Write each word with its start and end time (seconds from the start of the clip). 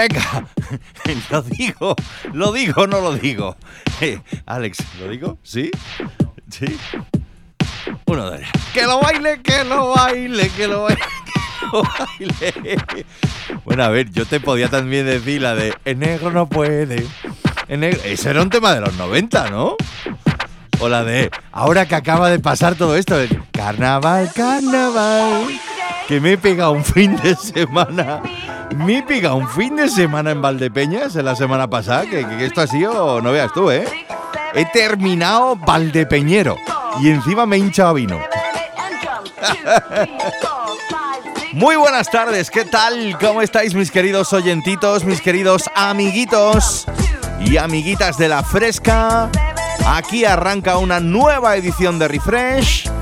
Venga, 0.00 0.46
lo 1.30 1.42
digo, 1.42 1.94
lo 2.32 2.52
digo, 2.52 2.86
no 2.86 3.02
lo 3.02 3.12
digo. 3.12 3.54
Eh, 4.00 4.18
Alex, 4.46 4.78
¿lo 4.98 5.08
digo? 5.08 5.36
¿Sí? 5.42 5.70
¿Sí? 6.48 6.78
Uno, 8.06 8.30
dos. 8.30 8.40
Que 8.72 8.84
lo 8.84 8.98
baile, 8.98 9.42
que 9.42 9.62
lo 9.62 9.90
baile, 9.90 10.48
que 10.56 10.66
lo 10.68 10.86
baile, 10.86 11.20
que 11.36 11.66
lo 11.70 11.82
baile. 11.82 12.78
Bueno, 13.66 13.84
a 13.84 13.88
ver, 13.90 14.10
yo 14.10 14.24
te 14.24 14.40
podía 14.40 14.68
también 14.68 15.04
decir 15.04 15.42
la 15.42 15.54
de 15.54 15.74
En 15.84 15.98
negro 15.98 16.30
no 16.30 16.48
puede. 16.48 17.06
Negro. 17.68 18.00
Ese 18.02 18.30
era 18.30 18.40
un 18.40 18.48
tema 18.48 18.72
de 18.72 18.80
los 18.80 18.96
90, 18.96 19.50
¿no? 19.50 19.76
O 20.78 20.88
la 20.88 21.04
de 21.04 21.30
Ahora 21.52 21.84
que 21.84 21.94
acaba 21.94 22.30
de 22.30 22.38
pasar 22.38 22.74
todo 22.74 22.96
esto. 22.96 23.18
de 23.18 23.28
Carnaval, 23.52 24.32
carnaval. 24.34 25.60
Que 26.10 26.18
me 26.20 26.32
he 26.32 26.38
pegado 26.38 26.72
un 26.72 26.84
fin 26.84 27.14
de 27.18 27.36
semana. 27.36 28.20
Me 28.74 28.98
he 28.98 29.02
pegado 29.04 29.36
un 29.36 29.48
fin 29.48 29.76
de 29.76 29.88
semana 29.88 30.32
en 30.32 30.42
Valdepeñas 30.42 31.14
en 31.14 31.24
la 31.24 31.36
semana 31.36 31.70
pasada. 31.70 32.02
Que, 32.02 32.26
que 32.26 32.46
esto 32.46 32.62
ha 32.62 32.66
sido, 32.66 33.20
no 33.20 33.30
veas 33.30 33.52
tú, 33.52 33.70
¿eh? 33.70 33.84
He 34.52 34.64
terminado 34.64 35.54
Valdepeñero. 35.54 36.56
Y 37.00 37.10
encima 37.10 37.46
me 37.46 37.54
he 37.54 37.58
hinchado 37.60 37.94
vino. 37.94 38.18
Muy 41.52 41.76
buenas 41.76 42.10
tardes, 42.10 42.50
¿qué 42.50 42.64
tal? 42.64 43.16
¿Cómo 43.20 43.40
estáis 43.40 43.74
mis 43.74 43.92
queridos 43.92 44.32
oyentitos, 44.32 45.04
mis 45.04 45.20
queridos 45.20 45.70
amiguitos 45.76 46.88
y 47.38 47.56
amiguitas 47.56 48.18
de 48.18 48.28
la 48.28 48.42
fresca? 48.42 49.30
Aquí 49.86 50.24
arranca 50.24 50.76
una 50.78 50.98
nueva 50.98 51.54
edición 51.54 52.00
de 52.00 52.08
Refresh. 52.08 52.99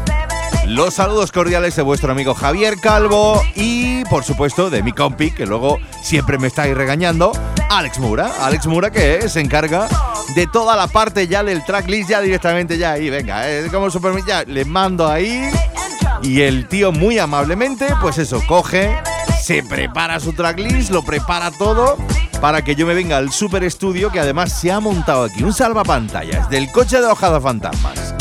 Los 0.69 0.95
saludos 0.95 1.33
cordiales 1.33 1.75
de 1.77 1.83
vuestro 1.83 2.13
amigo 2.13 2.35
Javier 2.35 2.79
Calvo 2.79 3.43
y, 3.55 4.05
por 4.05 4.23
supuesto, 4.23 4.69
de 4.69 4.83
mi 4.83 4.93
compi, 4.93 5.31
que 5.31 5.47
luego 5.47 5.79
siempre 6.03 6.37
me 6.37 6.47
está 6.47 6.63
ahí 6.63 6.75
regañando, 6.75 7.33
Alex 7.71 7.99
Mura. 7.99 8.31
Alex 8.43 8.67
Mura 8.67 8.91
que 8.91 9.31
se 9.31 9.41
encarga 9.41 9.89
de 10.35 10.47
toda 10.47 10.77
la 10.77 10.87
parte 10.87 11.27
ya 11.27 11.43
del 11.43 11.65
tracklist, 11.65 12.11
ya 12.11 12.21
directamente 12.21 12.77
ya 12.77 12.93
ahí, 12.93 13.09
venga, 13.09 13.49
es 13.49 13.73
como 13.73 13.91
super, 13.91 14.13
ya 14.27 14.45
le 14.45 14.67
mando 14.67 15.09
ahí 15.09 15.51
y 16.23 16.43
el 16.43 16.69
tío 16.69 16.93
muy 16.93 17.19
amablemente, 17.19 17.87
pues 18.03 18.19
eso, 18.19 18.43
coge, 18.47 18.95
se 19.43 19.63
prepara 19.63 20.21
su 20.21 20.35
tracklist, 20.35 20.91
lo 20.91 21.03
prepara 21.03 21.51
todo 21.51 21.97
para 22.43 22.63
que 22.63 22.75
yo 22.75 22.87
me 22.87 22.93
venga 22.93 23.17
al 23.17 23.33
super 23.33 23.65
estudio 23.65 24.13
que 24.13 24.21
además 24.21 24.53
se 24.53 24.71
ha 24.71 24.81
montado 24.81 25.25
aquí 25.25 25.43
un 25.43 25.55
salvapantallas 25.55 26.51
del 26.51 26.71
coche 26.71 27.01
de 27.01 27.07
hojada 27.07 27.41
fantasmas. 27.41 28.18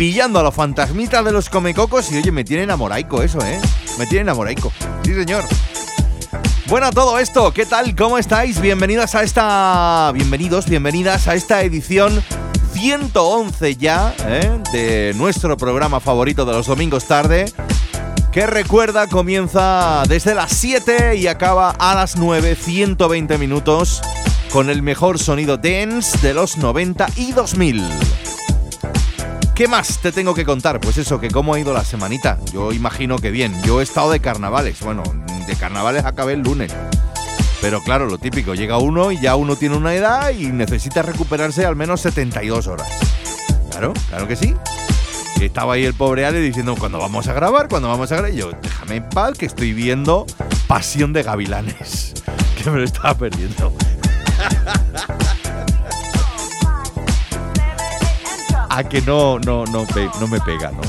Pillando 0.00 0.40
a 0.40 0.42
los 0.42 0.54
fantasmitas 0.54 1.22
de 1.22 1.30
los 1.30 1.50
comecocos 1.50 2.10
y 2.10 2.16
oye, 2.16 2.32
me 2.32 2.42
tiene 2.42 2.62
enamoraico 2.62 3.22
eso, 3.22 3.38
¿eh? 3.44 3.60
Me 3.98 4.06
tiene 4.06 4.22
enamoraico. 4.22 4.72
Sí, 5.04 5.12
señor. 5.12 5.44
Bueno, 6.68 6.90
todo 6.90 7.18
esto, 7.18 7.52
¿qué 7.52 7.66
tal? 7.66 7.94
¿Cómo 7.94 8.16
estáis? 8.16 8.62
Bienvenidas 8.62 9.14
a 9.14 9.22
esta. 9.22 10.10
Bienvenidos, 10.14 10.64
bienvenidas 10.64 11.28
a 11.28 11.34
esta 11.34 11.62
edición 11.64 12.24
111 12.72 13.76
ya, 13.76 14.14
¿eh? 14.26 14.50
De 14.72 15.12
nuestro 15.16 15.58
programa 15.58 16.00
favorito 16.00 16.46
de 16.46 16.54
los 16.54 16.66
domingos 16.66 17.04
tarde. 17.04 17.52
Que 18.32 18.46
recuerda, 18.46 19.06
comienza 19.06 20.02
desde 20.08 20.34
las 20.34 20.50
7 20.52 21.16
y 21.16 21.26
acaba 21.26 21.72
a 21.72 21.94
las 21.94 22.16
9, 22.16 22.54
120 22.54 23.36
minutos, 23.36 24.00
con 24.50 24.70
el 24.70 24.80
mejor 24.80 25.18
sonido 25.18 25.58
dance 25.58 26.16
de 26.26 26.32
los 26.32 26.56
90 26.56 27.06
y 27.16 27.32
2000. 27.32 27.84
¿Qué 29.60 29.68
más 29.68 29.98
te 29.98 30.10
tengo 30.10 30.32
que 30.32 30.46
contar? 30.46 30.80
Pues 30.80 30.96
eso, 30.96 31.20
que 31.20 31.28
cómo 31.28 31.52
ha 31.52 31.60
ido 31.60 31.74
la 31.74 31.84
semanita. 31.84 32.38
Yo 32.50 32.72
imagino 32.72 33.18
que 33.18 33.30
bien. 33.30 33.54
Yo 33.62 33.80
he 33.80 33.82
estado 33.82 34.10
de 34.10 34.18
carnavales. 34.18 34.80
Bueno, 34.80 35.02
de 35.46 35.54
carnavales 35.54 36.06
acabé 36.06 36.32
el 36.32 36.40
lunes. 36.40 36.74
Pero 37.60 37.82
claro, 37.82 38.06
lo 38.06 38.16
típico, 38.16 38.54
llega 38.54 38.78
uno 38.78 39.12
y 39.12 39.20
ya 39.20 39.36
uno 39.36 39.56
tiene 39.56 39.76
una 39.76 39.94
edad 39.94 40.30
y 40.30 40.46
necesita 40.46 41.02
recuperarse 41.02 41.66
al 41.66 41.76
menos 41.76 42.00
72 42.00 42.68
horas. 42.68 42.88
Claro, 43.70 43.92
claro 44.08 44.26
que 44.26 44.36
sí. 44.36 44.54
Estaba 45.42 45.74
ahí 45.74 45.84
el 45.84 45.92
pobre 45.92 46.24
Ale 46.24 46.40
diciendo, 46.40 46.74
¿cuándo 46.78 46.98
vamos 46.98 47.28
a 47.28 47.34
grabar? 47.34 47.68
¿Cuándo 47.68 47.88
vamos 47.88 48.10
a 48.12 48.14
grabar? 48.14 48.32
Y 48.32 48.38
yo, 48.38 48.52
déjame 48.62 48.96
en 48.96 49.10
paz 49.10 49.36
que 49.36 49.44
estoy 49.44 49.74
viendo 49.74 50.24
Pasión 50.68 51.12
de 51.12 51.22
Gavilanes. 51.22 52.14
Que 52.56 52.70
me 52.70 52.78
lo 52.78 52.84
estaba 52.84 53.12
perdiendo. 53.12 53.74
A 58.70 58.84
que 58.84 59.02
no, 59.02 59.38
no, 59.40 59.64
no, 59.66 59.84
no 60.20 60.26
me 60.28 60.40
pega, 60.40 60.70
¿no? 60.70 60.80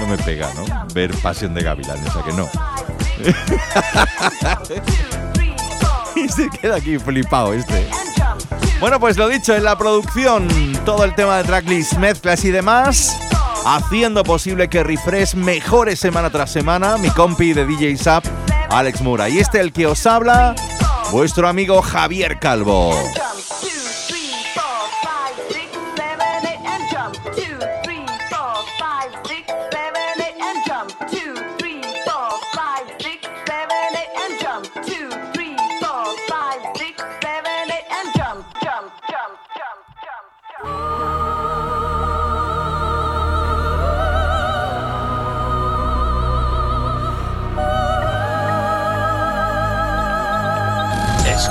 No 0.00 0.06
me 0.06 0.16
pega, 0.18 0.50
¿no? 0.54 0.64
Ver 0.94 1.14
Pasión 1.18 1.54
de 1.54 1.62
Gavilanes, 1.62 2.16
a 2.16 2.24
que 2.24 2.32
no. 2.32 2.48
y 6.16 6.28
se 6.28 6.48
queda 6.48 6.76
aquí 6.76 6.98
flipado 6.98 7.52
este. 7.52 7.86
Bueno, 8.80 8.98
pues 8.98 9.16
lo 9.16 9.28
dicho, 9.28 9.54
en 9.54 9.62
la 9.64 9.76
producción, 9.76 10.48
todo 10.84 11.04
el 11.04 11.14
tema 11.14 11.36
de 11.36 11.44
tracklist, 11.44 11.92
mezclas 11.98 12.44
y 12.44 12.50
demás, 12.50 13.16
haciendo 13.64 14.24
posible 14.24 14.68
que 14.68 14.82
Refresh 14.82 15.34
mejore 15.34 15.94
semana 15.96 16.30
tras 16.30 16.50
semana, 16.50 16.96
mi 16.96 17.10
compi 17.10 17.52
de 17.52 17.66
DJ 17.66 17.96
Sap, 17.96 18.24
Alex 18.70 19.02
Mura. 19.02 19.28
Y 19.28 19.38
este 19.38 19.60
el 19.60 19.72
que 19.72 19.86
os 19.86 20.06
habla, 20.06 20.54
vuestro 21.12 21.46
amigo 21.46 21.82
Javier 21.82 22.40
Calvo. 22.40 22.92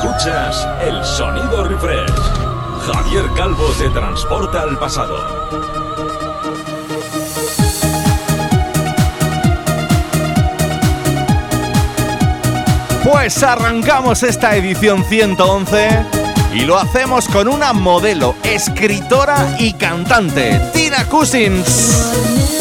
Escuchas 0.03 0.67
el 0.81 1.05
sonido 1.05 1.63
refresh. 1.63 2.09
Javier 2.87 3.23
Calvo 3.37 3.67
te 3.77 3.87
transporta 3.91 4.63
al 4.63 4.75
pasado. 4.79 5.15
Pues 13.03 13.43
arrancamos 13.43 14.23
esta 14.23 14.55
edición 14.55 15.03
111 15.03 16.05
y 16.55 16.61
lo 16.61 16.79
hacemos 16.79 17.27
con 17.27 17.47
una 17.47 17.71
modelo, 17.71 18.33
escritora 18.41 19.55
y 19.59 19.73
cantante, 19.73 20.59
Tina 20.73 21.05
Cousins. 21.05 22.60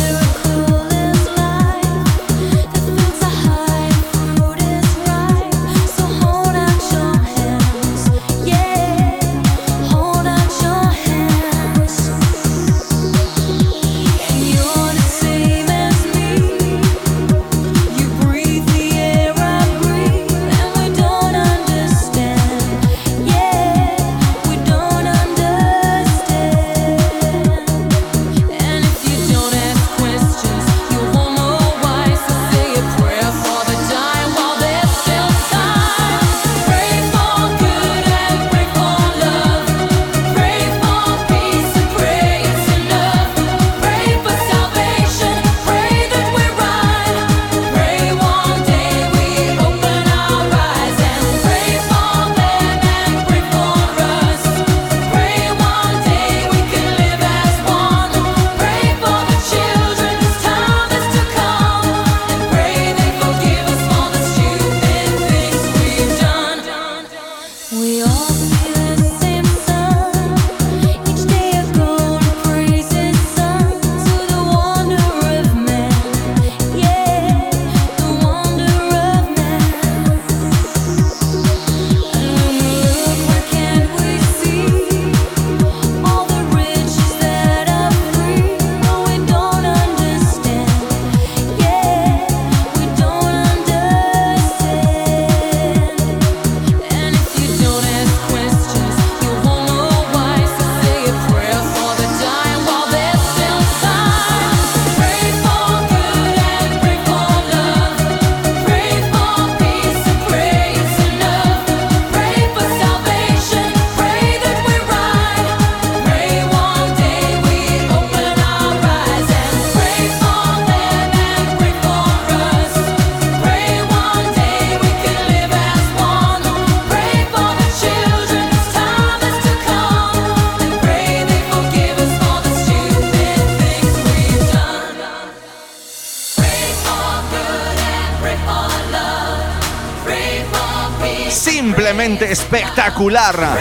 Espectacular. 142.22 143.58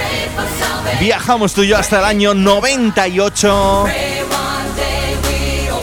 Viajamos 0.99 1.53
tú 1.53 1.63
y 1.63 1.67
yo 1.67 1.77
hasta 1.77 1.99
el 1.99 2.05
año 2.05 2.33
98 2.33 3.85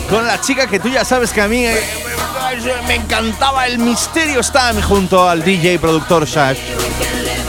con 0.08 0.26
la 0.26 0.40
chica 0.40 0.66
que 0.66 0.78
tú 0.78 0.88
ya 0.88 1.04
sabes 1.04 1.32
que 1.32 1.40
a 1.40 1.48
mí 1.48 1.64
eh, 1.66 1.82
me 2.86 2.94
encantaba 2.96 3.66
el 3.66 3.78
Misterio 3.78 4.40
Time 4.40 4.80
junto 4.82 5.28
al 5.28 5.42
DJ 5.42 5.78
productor 5.78 6.26
Shash. 6.26 6.58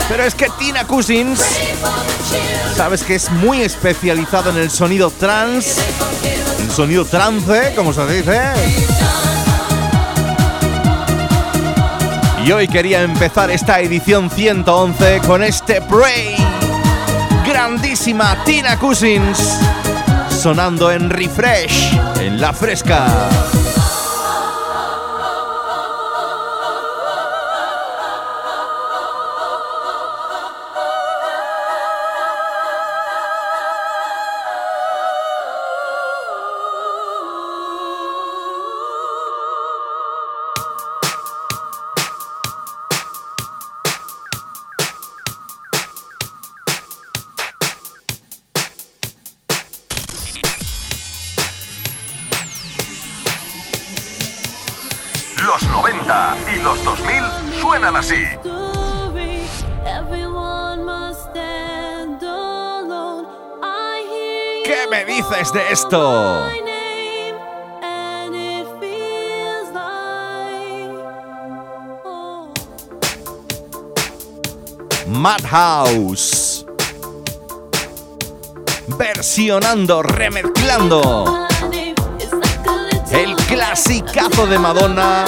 Pero 0.08 0.24
es 0.24 0.34
que 0.34 0.48
Tina 0.58 0.86
Cousins, 0.86 1.40
sabes 2.74 3.02
que 3.04 3.14
es 3.14 3.30
muy 3.30 3.62
especializado 3.62 4.50
en 4.50 4.56
el 4.56 4.70
sonido 4.70 5.10
trance, 5.10 5.80
el 6.60 6.70
sonido 6.70 7.04
trance, 7.04 7.74
como 7.76 7.92
se 7.92 8.06
dice. 8.06 9.27
Y 12.44 12.52
hoy 12.52 12.68
quería 12.68 13.02
empezar 13.02 13.50
esta 13.50 13.80
edición 13.80 14.30
111 14.30 15.20
con 15.26 15.42
este 15.42 15.80
Pray. 15.82 16.36
Grandísima 17.46 18.42
Tina 18.44 18.78
Cousins 18.78 19.58
sonando 20.30 20.90
en 20.92 21.10
refresh 21.10 21.98
en 22.20 22.40
la 22.40 22.52
fresca. 22.52 23.57
Madhouse. 75.08 76.66
Versionando, 78.86 80.02
remezclando. 80.02 81.46
El 83.10 83.34
clasicazo 83.36 84.46
de 84.46 84.58
Madonna. 84.58 85.24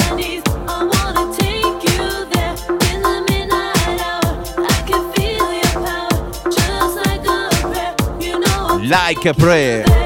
Like 8.82 9.28
a 9.28 9.34
prayer. 9.34 9.99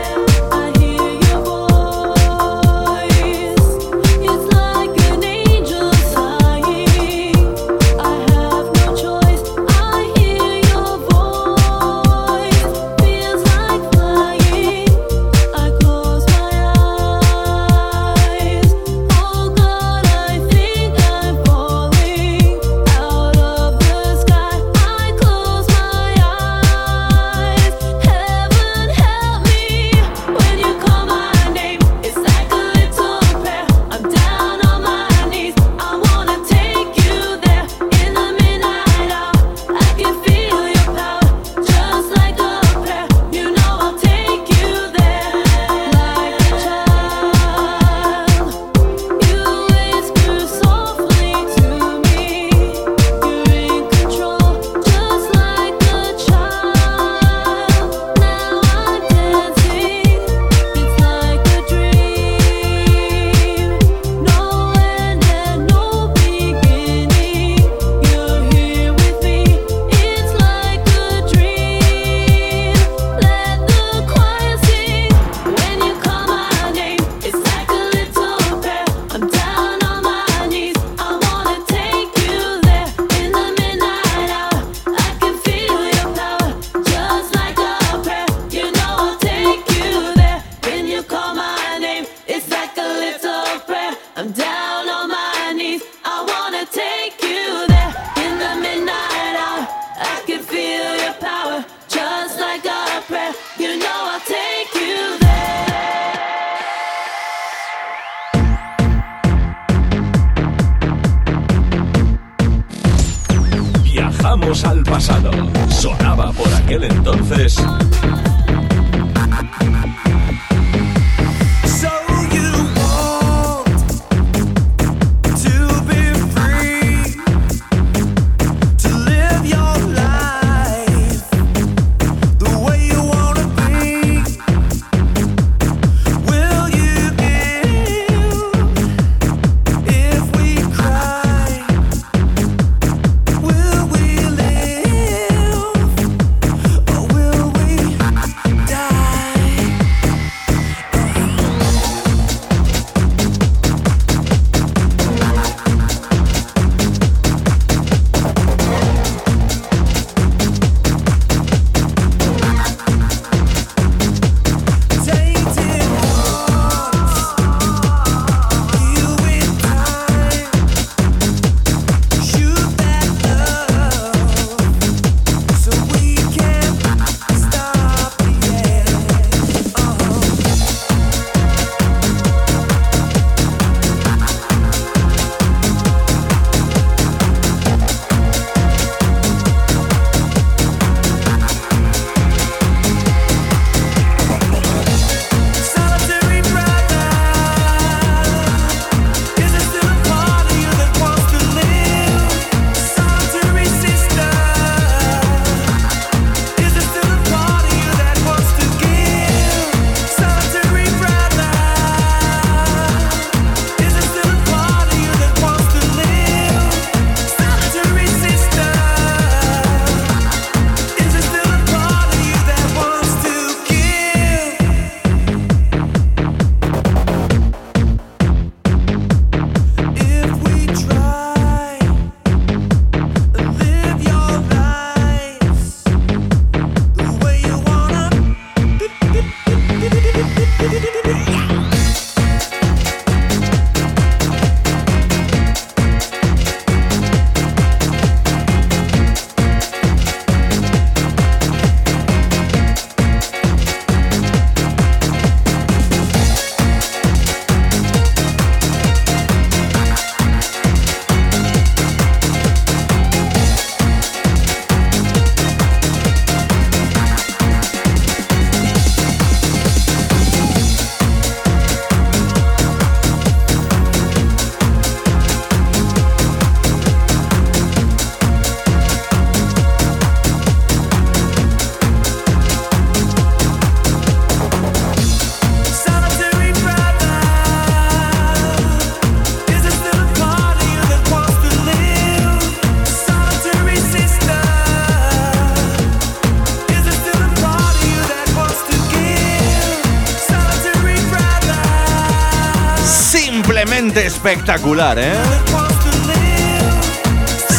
Espectacular, 303.97 304.99
¿eh? 304.99 305.15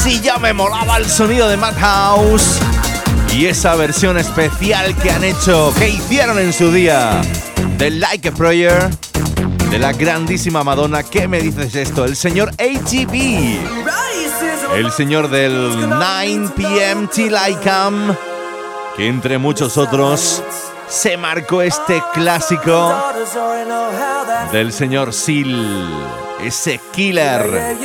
Si 0.04 0.22
ya 0.22 0.38
me 0.38 0.54
molaba 0.54 0.98
el 0.98 1.06
sonido 1.06 1.48
de 1.48 1.58
Madhouse 1.58 2.60
y 3.34 3.48
esa 3.48 3.76
versión 3.76 4.18
especial 4.18 4.96
que 4.98 5.12
han 5.12 5.24
hecho, 5.24 5.74
que 5.78 5.90
hicieron 5.90 6.40
en 6.40 6.54
su 6.54 6.72
día 6.72 7.22
de 7.78 7.90
Like 7.90 8.30
a 8.30 8.32
Prayer 8.32 8.90
de 9.70 9.80
la 9.80 9.92
grandísima 9.92 10.64
Madonna. 10.64 11.04
¿Qué 11.04 11.28
me 11.28 11.42
dices 11.42 11.76
esto? 11.76 12.06
El 12.06 12.16
señor 12.16 12.50
ATV, 12.52 13.60
el 14.76 14.92
señor 14.92 15.30
del 15.30 15.90
9 15.90 16.50
pm 16.56 17.08
till 17.08 17.34
I 17.34 17.56
come, 17.56 18.16
que 18.96 19.08
entre 19.08 19.38
muchos 19.38 19.78
otros 19.78 20.42
se 20.88 21.18
marcó 21.18 21.62
este 21.62 22.02
clásico 22.14 22.96
del 24.52 24.72
señor 24.72 25.14
Seal, 25.14 25.92
ese 26.42 26.80
killer 26.94 27.78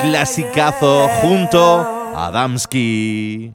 clasicazo 0.00 1.08
junto 1.20 1.80
a 2.14 2.26
Adamski. 2.26 3.52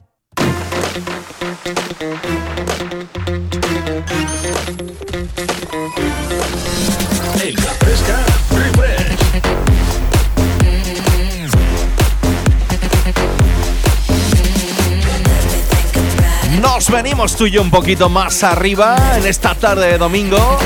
Nos 16.60 16.90
venimos 16.90 17.36
tú 17.36 17.46
y 17.46 17.50
yo 17.52 17.62
un 17.62 17.70
poquito 17.70 18.08
más 18.08 18.42
arriba 18.42 18.96
en 19.16 19.26
esta 19.26 19.54
tarde 19.54 19.86
de 19.92 19.98
domingo. 19.98 20.58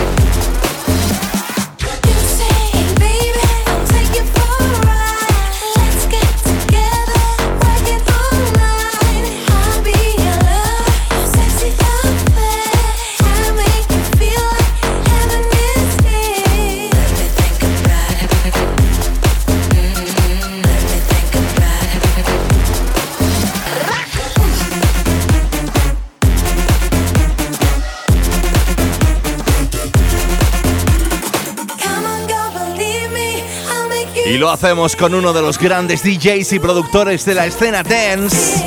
Lo 34.44 34.50
hacemos 34.50 34.94
con 34.94 35.14
uno 35.14 35.32
de 35.32 35.40
los 35.40 35.58
grandes 35.58 36.02
DJs 36.02 36.52
y 36.52 36.58
productores 36.58 37.24
de 37.24 37.34
la 37.34 37.46
escena 37.46 37.82
dance. 37.82 38.62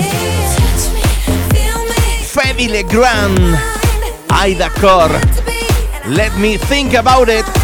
Femi 2.33 2.67
Legrand. 2.67 3.55
Aida 4.29 4.71
Core. 4.71 5.19
Let 6.07 6.31
me 6.39 6.57
think 6.57 6.95
about 6.95 7.29
it. 7.29 7.56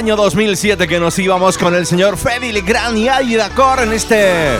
Año 0.00 0.16
2007 0.16 0.88
que 0.88 0.98
nos 0.98 1.18
íbamos 1.18 1.58
con 1.58 1.74
el 1.74 1.84
señor 1.84 2.16
Freddy 2.16 2.52
Legrand 2.52 2.96
y 2.96 3.08
Aida 3.08 3.50
Core 3.50 3.82
en 3.82 3.92
este 3.92 4.58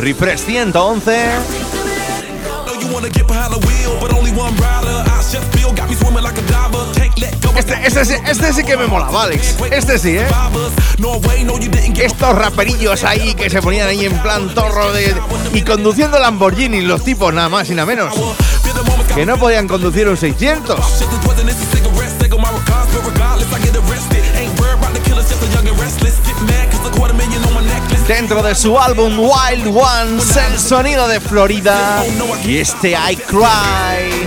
Refresh 0.00 0.40
111. 0.40 1.28
Este, 7.56 7.86
este, 7.86 8.04
sí, 8.04 8.14
este 8.26 8.52
sí 8.52 8.64
que 8.64 8.76
me 8.76 8.88
molaba, 8.88 9.22
Alex. 9.22 9.54
Este 9.70 9.96
sí, 9.96 10.16
¿eh? 10.18 10.26
Estos 12.02 12.34
raperillos 12.34 13.04
ahí 13.04 13.34
que 13.34 13.48
se 13.48 13.62
ponían 13.62 13.86
ahí 13.86 14.06
en 14.06 14.18
plan 14.18 14.52
torro 14.56 14.92
de... 14.92 15.14
Y 15.54 15.62
conduciendo 15.62 16.18
Lamborghini, 16.18 16.80
los 16.80 17.04
tipos, 17.04 17.32
nada 17.32 17.48
más 17.48 17.70
y 17.70 17.74
nada 17.76 17.86
menos. 17.86 18.12
Que 19.14 19.24
no 19.24 19.36
podían 19.38 19.68
conducir 19.68 20.08
un 20.08 20.16
600. 20.16 20.80
Dentro 28.10 28.42
de 28.42 28.56
su 28.56 28.76
álbum 28.76 29.20
Wild 29.20 29.68
Ones, 29.68 30.36
el 30.36 30.58
sonido 30.58 31.06
de 31.06 31.20
Florida 31.20 32.04
y 32.44 32.58
este 32.58 32.90
I 32.90 33.14
Cry. 33.14 34.19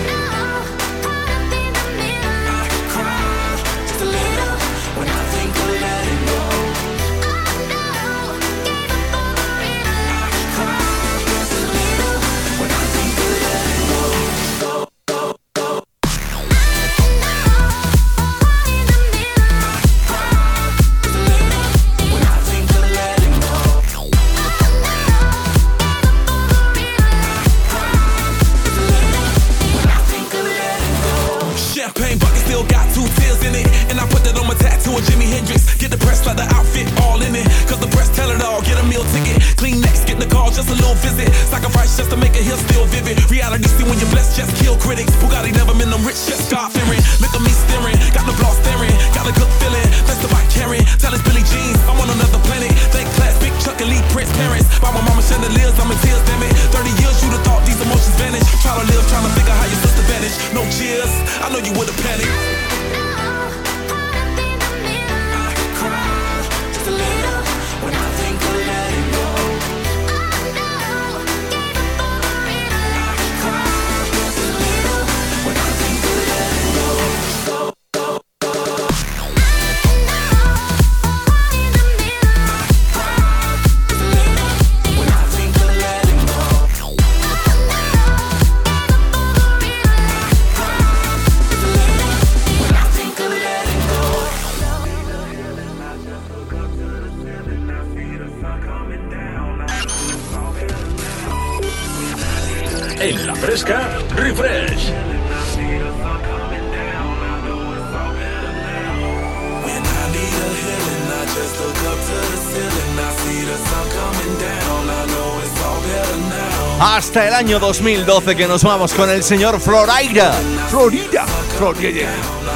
Año 117.33 117.59
2012 117.59 118.35
que 118.35 118.47
nos 118.47 118.63
vamos 118.63 118.93
con 118.93 119.09
el 119.09 119.23
señor 119.23 119.59
Florida. 119.59 120.33
Florida. 120.69 121.25
Florida. 121.57 122.09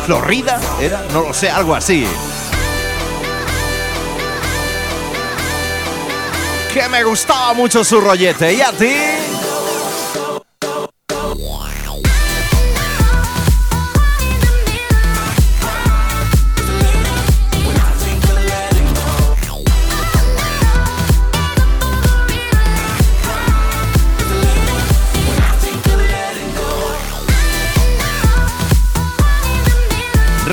Florida, 0.06 0.62
¿era? 0.80 1.04
No 1.12 1.22
lo 1.24 1.34
sé, 1.34 1.50
algo 1.50 1.76
así. 1.76 2.06
Que 6.74 6.88
me 6.90 7.04
gustaba 7.04 7.54
mucho 7.54 7.84
su 7.84 8.00
rollete. 8.00 8.54
¿Y 8.54 8.62
a 8.62 8.72
ti? 8.72 8.94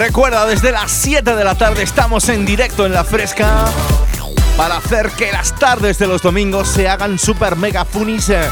Recuerda, 0.06 0.44
desde 0.44 0.70
las 0.70 0.92
7 0.92 1.34
de 1.34 1.44
la 1.44 1.54
tarde 1.54 1.82
estamos 1.82 2.28
en 2.28 2.44
directo 2.44 2.84
en 2.84 2.92
la 2.92 3.04
fresca 3.04 3.64
para 4.54 4.76
hacer 4.76 5.10
que 5.12 5.32
las 5.32 5.58
tardes 5.58 5.98
de 5.98 6.06
los 6.06 6.20
domingos 6.20 6.68
se 6.68 6.86
hagan 6.90 7.18
super 7.18 7.56
mega 7.56 7.86
funis, 7.86 8.28
eh, 8.28 8.42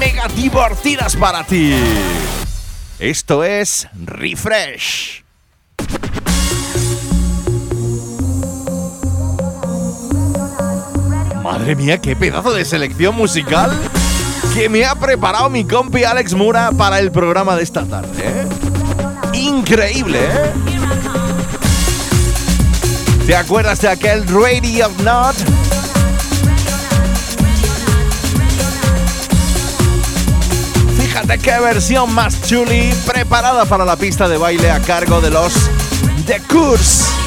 mega 0.00 0.26
divertidas 0.28 1.16
para 1.16 1.44
ti. 1.44 1.74
Esto 2.98 3.44
es 3.44 3.88
Refresh. 3.92 5.22
Madre 11.42 11.76
mía, 11.76 11.98
qué 11.98 12.16
pedazo 12.16 12.54
de 12.54 12.64
selección 12.64 13.14
musical 13.14 13.70
que 14.54 14.70
me 14.70 14.86
ha 14.86 14.94
preparado 14.94 15.50
mi 15.50 15.66
compi 15.66 16.04
Alex 16.04 16.32
Mura 16.32 16.72
para 16.72 17.00
el 17.00 17.12
programa 17.12 17.54
de 17.54 17.64
esta 17.64 17.84
tarde. 17.84 18.22
¿eh? 18.22 18.47
Increíble, 19.34 20.18
¿eh? 20.24 20.52
¿Te 23.26 23.36
acuerdas 23.36 23.80
de 23.82 23.88
aquel 23.88 24.26
Ready 24.26 24.80
of 24.80 24.98
Not? 25.02 25.36
Fíjate 30.98 31.38
qué 31.38 31.60
versión 31.60 32.12
más 32.14 32.40
chuli 32.42 32.94
preparada 33.06 33.66
para 33.66 33.84
la 33.84 33.96
pista 33.96 34.28
de 34.28 34.38
baile 34.38 34.70
a 34.70 34.80
cargo 34.80 35.20
de 35.20 35.30
los 35.30 35.52
The 36.26 36.40
Curse. 36.48 37.17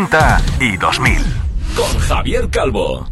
90 0.00 0.42
y 0.60 0.76
2000. 0.78 1.18
Con 1.76 1.98
Javier 1.98 2.48
Calvo. 2.48 3.06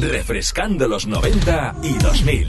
Refrescando 0.00 0.88
los 0.88 1.06
90 1.06 1.76
y 1.84 1.92
2000. 1.98 2.48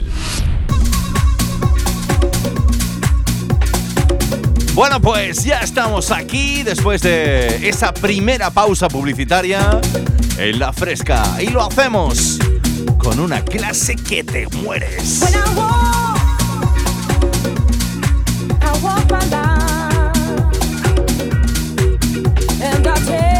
Bueno, 4.74 5.00
pues 5.00 5.44
ya 5.44 5.60
estamos 5.60 6.10
aquí 6.10 6.64
después 6.64 7.02
de 7.02 7.68
esa 7.68 7.94
primera 7.94 8.50
pausa 8.50 8.88
publicitaria 8.88 9.80
en 10.38 10.58
la 10.58 10.72
fresca 10.72 11.40
y 11.40 11.50
lo 11.50 11.62
hacemos 11.62 12.40
con 12.98 13.20
una 13.20 13.44
clase 13.44 13.94
que 13.94 14.24
te 14.24 14.48
mueres. 14.48 15.22
take 23.06 23.39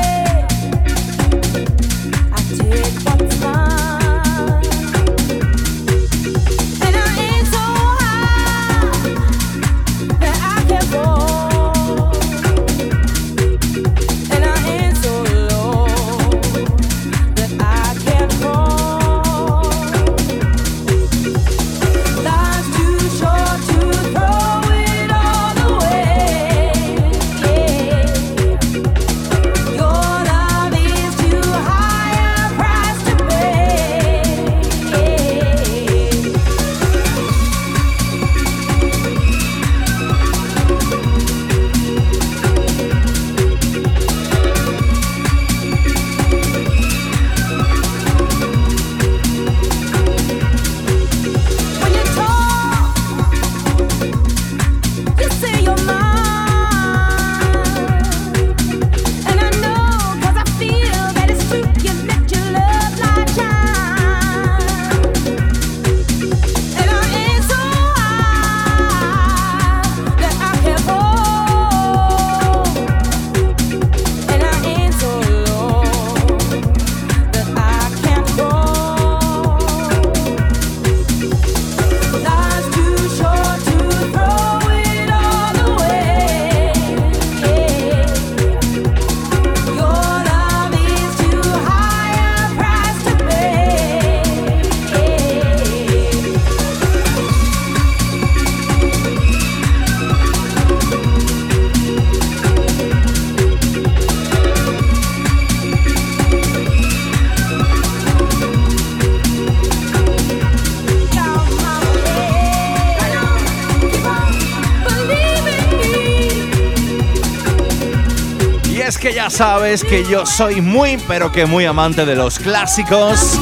sabes 119.41 119.85
que 119.85 120.05
yo 120.05 120.27
soy 120.27 120.61
muy, 120.61 120.99
pero 121.09 121.33
que 121.33 121.47
muy 121.47 121.65
amante 121.65 122.05
de 122.05 122.15
los 122.15 122.39
clásicos, 122.39 123.41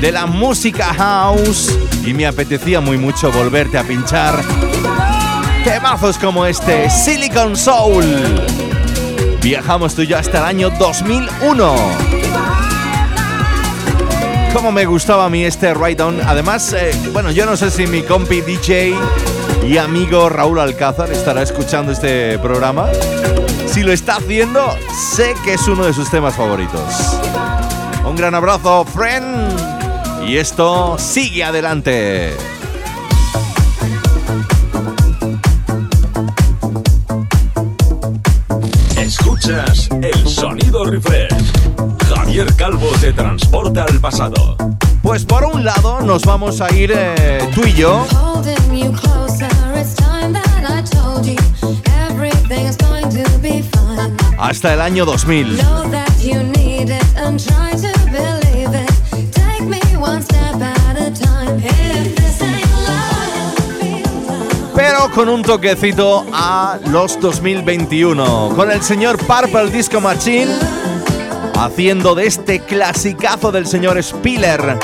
de 0.00 0.12
la 0.12 0.26
música 0.26 0.94
house, 0.94 1.76
y 2.04 2.14
me 2.14 2.24
apetecía 2.24 2.80
muy 2.80 2.98
mucho 2.98 3.32
volverte 3.32 3.78
a 3.78 3.82
pinchar 3.82 4.40
temazos 5.64 6.18
como 6.18 6.46
este, 6.46 6.88
Silicon 6.88 7.56
Soul. 7.56 8.04
Viajamos 9.42 9.96
tú 9.96 10.02
y 10.02 10.06
yo 10.06 10.18
hasta 10.18 10.38
el 10.38 10.44
año 10.44 10.70
2001. 10.78 11.74
Como 14.54 14.70
me 14.70 14.86
gustaba 14.86 15.24
a 15.24 15.28
mí 15.28 15.44
este 15.44 15.74
Ride 15.74 16.00
On. 16.00 16.20
Además, 16.28 16.72
eh, 16.74 16.92
bueno, 17.12 17.32
yo 17.32 17.44
no 17.44 17.56
sé 17.56 17.72
si 17.72 17.88
mi 17.88 18.02
compi 18.02 18.40
DJ 18.40 18.94
y 19.66 19.78
amigo 19.78 20.28
Raúl 20.28 20.60
Alcázar 20.60 21.10
estará 21.10 21.42
escuchando 21.42 21.90
este 21.90 22.38
programa. 22.38 22.86
Si 23.70 23.82
lo 23.82 23.92
está 23.92 24.16
haciendo, 24.16 24.60
sé 25.14 25.34
que 25.44 25.54
es 25.54 25.68
uno 25.68 25.84
de 25.84 25.92
sus 25.92 26.10
temas 26.10 26.34
favoritos. 26.34 26.82
Un 28.04 28.16
gran 28.16 28.34
abrazo, 28.34 28.84
friend. 28.84 29.58
Y 30.26 30.38
esto 30.38 30.96
sigue 30.98 31.44
adelante. 31.44 32.34
Escuchas 38.96 39.88
el 40.02 40.26
sonido 40.26 40.84
refresh. 40.84 41.52
Javier 42.14 42.54
Calvo 42.56 42.88
te 43.00 43.12
transporta 43.12 43.84
al 43.84 44.00
pasado. 44.00 44.56
Pues 45.02 45.24
por 45.24 45.44
un 45.44 45.64
lado 45.64 46.00
nos 46.00 46.24
vamos 46.24 46.60
a 46.60 46.74
ir 46.74 46.92
eh, 46.94 47.48
tú 47.54 47.64
y 47.64 47.72
yo 47.74 48.06
hasta 54.38 54.74
el 54.74 54.80
año 54.80 55.04
2000. 55.04 55.58
Pero 64.74 65.10
con 65.10 65.28
un 65.28 65.42
toquecito 65.42 66.24
a 66.32 66.78
los 66.86 67.20
2021, 67.20 68.52
con 68.54 68.70
el 68.70 68.82
señor 68.82 69.18
Purple 69.18 69.70
Disco 69.70 70.00
Machine 70.00 70.52
haciendo 71.58 72.14
de 72.14 72.26
este 72.26 72.60
clasicazo 72.60 73.50
del 73.50 73.66
señor 73.66 74.00
Spiller 74.00 74.78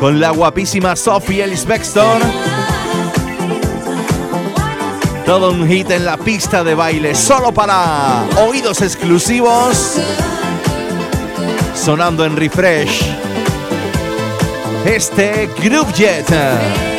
con 0.00 0.18
la 0.18 0.30
guapísima 0.30 0.96
Sophie 0.96 1.44
Ellis 1.44 1.66
Bexton 1.66 2.22
todo 5.26 5.50
un 5.50 5.66
hit 5.68 5.90
en 5.90 6.04
la 6.04 6.16
pista 6.16 6.62
de 6.62 6.76
baile, 6.76 7.14
solo 7.16 7.52
para 7.52 8.24
oídos 8.46 8.80
exclusivos. 8.80 9.96
Sonando 11.74 12.24
en 12.24 12.36
refresh. 12.36 13.02
Este 14.84 15.50
Group 15.60 15.92
Jet. 15.94 16.95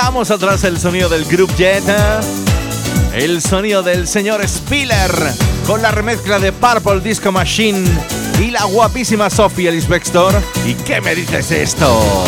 Dejamos 0.00 0.30
atrás 0.30 0.64
el 0.64 0.80
sonido 0.80 1.10
del 1.10 1.26
Group 1.26 1.54
Jet, 1.56 1.84
el 3.12 3.42
sonido 3.42 3.82
del 3.82 4.08
señor 4.08 4.40
Spiller, 4.48 5.12
con 5.66 5.82
la 5.82 5.90
remezcla 5.90 6.38
de 6.38 6.52
Purple 6.52 7.00
Disco 7.00 7.30
Machine 7.30 7.84
y 8.40 8.50
la 8.50 8.64
guapísima 8.64 9.28
Sophie 9.28 9.68
Ellis 9.68 9.86
Bextor. 9.86 10.40
¿Y 10.64 10.72
qué 10.72 11.02
me 11.02 11.14
dices 11.14 11.50
esto? 11.50 12.24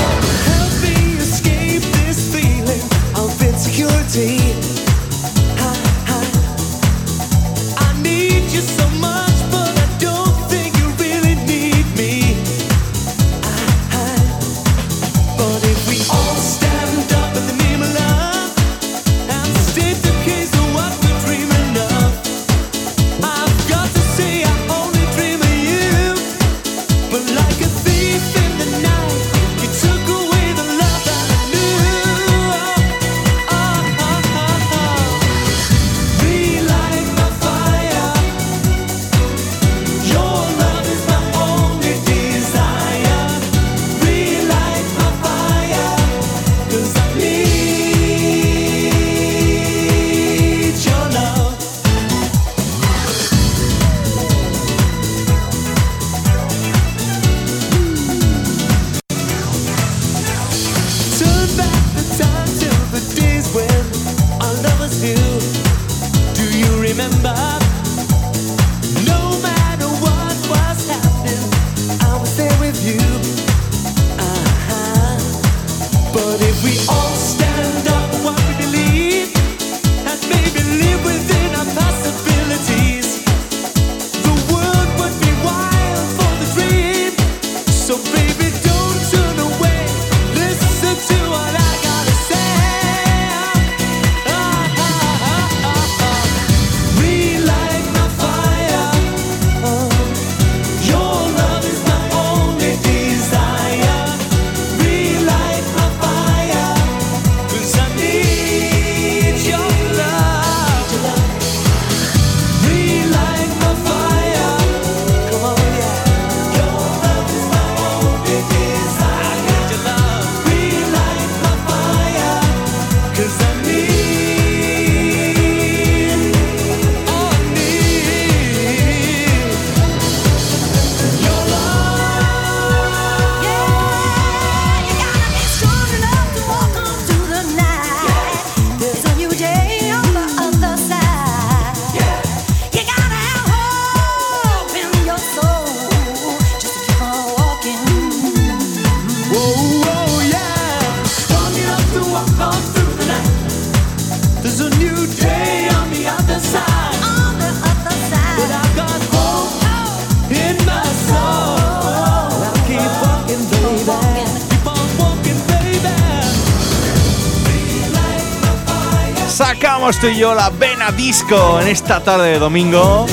Tú 170.01 170.07
y 170.09 170.17
yo 170.17 170.35
la 170.35 170.51
vena 170.51 170.91
disco 170.93 171.61
en 171.61 171.69
esta 171.69 172.01
tarde 172.01 172.33
de 172.33 172.39
domingo. 172.39 173.07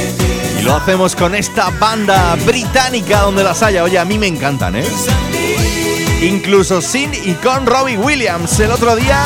Y 0.60 0.62
lo 0.62 0.76
hacemos 0.76 1.16
con 1.16 1.36
esta 1.36 1.70
banda 1.72 2.36
británica 2.46 3.22
donde 3.22 3.44
las 3.44 3.64
haya. 3.64 3.84
Oye, 3.84 3.98
a 3.98 4.06
mí 4.06 4.18
me 4.18 4.28
encantan, 4.28 4.76
¿eh? 4.76 4.86
Incluso 6.22 6.82
sin 6.82 7.14
y 7.14 7.34
con 7.36 7.66
Robbie 7.66 7.98
Williams. 7.98 8.60
El 8.60 8.72
otro 8.72 8.96
día 8.96 9.24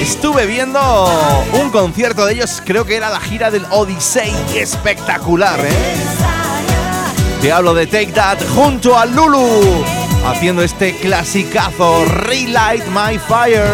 estuve 0.00 0.46
viendo 0.46 1.10
un 1.54 1.70
concierto 1.70 2.26
de 2.26 2.34
ellos, 2.34 2.62
creo 2.64 2.84
que 2.84 2.96
era 2.96 3.10
la 3.10 3.20
gira 3.20 3.50
del 3.50 3.64
Odyssey. 3.70 4.32
Espectacular, 4.54 5.58
¿eh? 5.60 5.96
Te 7.40 7.52
hablo 7.52 7.74
de 7.74 7.86
Take 7.86 8.12
That 8.12 8.38
junto 8.54 8.96
a 8.96 9.06
Lulu. 9.06 9.84
haciendo 10.26 10.62
este 10.62 10.96
clasicazo 10.98 12.04
Relight 12.04 12.84
My 12.86 13.18
Fire. 13.18 13.72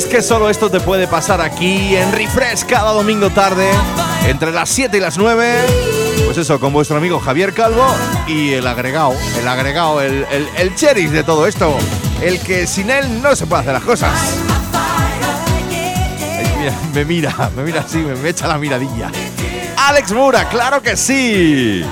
Es 0.00 0.06
que 0.06 0.22
solo 0.22 0.48
esto 0.48 0.70
te 0.70 0.80
puede 0.80 1.06
pasar 1.06 1.42
aquí 1.42 1.94
en 1.94 2.10
Refresh 2.10 2.64
cada 2.64 2.92
domingo 2.92 3.28
tarde, 3.28 3.68
entre 4.26 4.50
las 4.50 4.70
7 4.70 4.96
y 4.96 5.00
las 5.00 5.18
9. 5.18 5.58
Pues 6.24 6.38
eso, 6.38 6.58
con 6.58 6.72
vuestro 6.72 6.96
amigo 6.96 7.20
Javier 7.20 7.52
Calvo 7.52 7.86
y 8.26 8.54
el 8.54 8.66
agregado, 8.66 9.12
el 9.38 9.46
agregado, 9.46 10.00
el, 10.00 10.24
el, 10.56 10.74
cherish 10.74 11.10
de 11.10 11.22
todo 11.22 11.46
esto. 11.46 11.76
El 12.22 12.40
que 12.40 12.66
sin 12.66 12.88
él 12.88 13.20
no 13.20 13.36
se 13.36 13.46
puede 13.46 13.60
hacer 13.60 13.74
las 13.74 13.82
cosas. 13.82 14.12
me 16.94 17.04
mira, 17.04 17.50
me 17.54 17.62
mira 17.62 17.80
así, 17.80 17.98
me 17.98 18.30
echa 18.30 18.48
la 18.48 18.56
miradilla. 18.56 19.10
Alex 19.76 20.12
Mura, 20.12 20.48
claro 20.48 20.80
que 20.80 20.96
sí. 20.96 21.84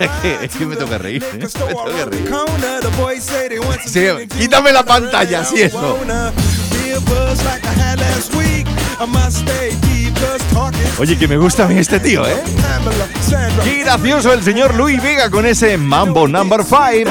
es 0.42 0.50
que 0.56 0.66
me 0.66 0.76
que 0.76 0.98
reír, 0.98 1.22
¿eh? 1.22 1.38
me 1.38 1.94
que 1.96 2.04
reír. 2.04 2.30
Sí, 3.86 4.06
quítame 4.38 4.72
la 4.72 4.84
pantalla, 4.84 5.40
así 5.40 5.60
eso. 5.62 5.98
Oye, 10.98 11.18
que 11.18 11.28
me 11.28 11.36
gusta 11.36 11.64
a 11.64 11.68
mí 11.68 11.78
este 11.78 12.00
tío, 12.00 12.26
¿eh? 12.26 12.36
Qué 13.64 13.82
gracioso 13.84 14.32
el 14.32 14.42
señor 14.42 14.74
Luis 14.74 15.02
Vega 15.02 15.30
con 15.30 15.46
ese 15.46 15.76
Mambo 15.76 16.26
Number 16.28 16.62
5. 16.64 17.10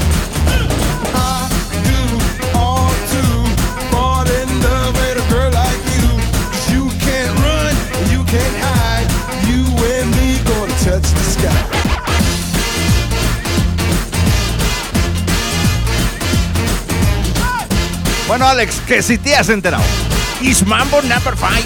Bueno, 18.31 18.47
Alex, 18.47 18.79
que 18.87 19.03
si 19.03 19.17
te 19.17 19.35
has 19.35 19.49
enterado. 19.49 19.83
Is 20.39 20.65
Mambo 20.65 21.01
number 21.01 21.35
five. 21.35 21.65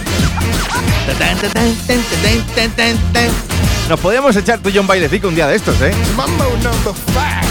Nos 3.87 3.99
podíamos 3.99 4.35
echar 4.35 4.57
tú 4.57 4.69
y 4.69 4.71
yo 4.71 4.81
un 4.81 4.87
bailecito 4.87 5.27
un 5.27 5.35
día 5.35 5.45
de 5.45 5.57
estos, 5.57 5.79
¿eh? 5.81 5.93
Mambo 6.15 6.43
number 6.63 6.95
five. 7.13 7.45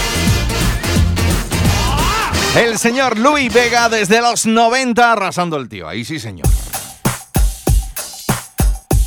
El 2.61 2.77
señor 2.77 3.17
Luis 3.17 3.53
Vega 3.53 3.87
desde 3.87 4.19
los 4.19 4.45
90 4.45 5.13
arrasando 5.13 5.55
el 5.55 5.69
tío. 5.69 5.87
Ahí 5.87 6.03
sí, 6.03 6.19
señor. 6.19 6.49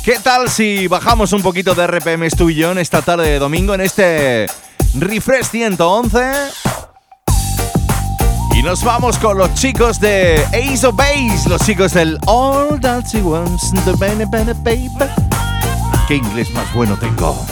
¿Qué 0.03 0.17
tal 0.23 0.49
si 0.49 0.87
bajamos 0.87 1.33
un 1.33 1.43
poquito 1.43 1.75
de 1.75 1.85
RPM 1.85 2.27
tú 2.31 2.49
y 2.49 2.55
yo 2.55 2.71
en 2.71 2.79
esta 2.79 3.03
tarde 3.03 3.29
de 3.29 3.37
domingo 3.37 3.75
en 3.75 3.81
este 3.81 4.47
Refresh 4.95 5.49
111? 5.51 6.88
Y 8.59 8.61
nos 8.61 8.83
vamos 8.83 9.17
con 9.17 9.37
los 9.37 9.53
chicos 9.53 10.01
de 10.01 10.43
Ace 10.47 10.85
of 10.85 10.93
Base, 10.93 11.47
los 11.47 11.61
chicos 11.61 11.93
del 11.93 12.19
All 12.25 12.77
That 12.81 13.05
She 13.05 13.21
Wants, 13.21 13.71
the 13.85 13.93
Paper. 13.93 15.09
¿Qué 16.09 16.17
inglés 16.17 16.51
más 16.51 16.65
bueno 16.73 16.97
tengo? 16.97 17.45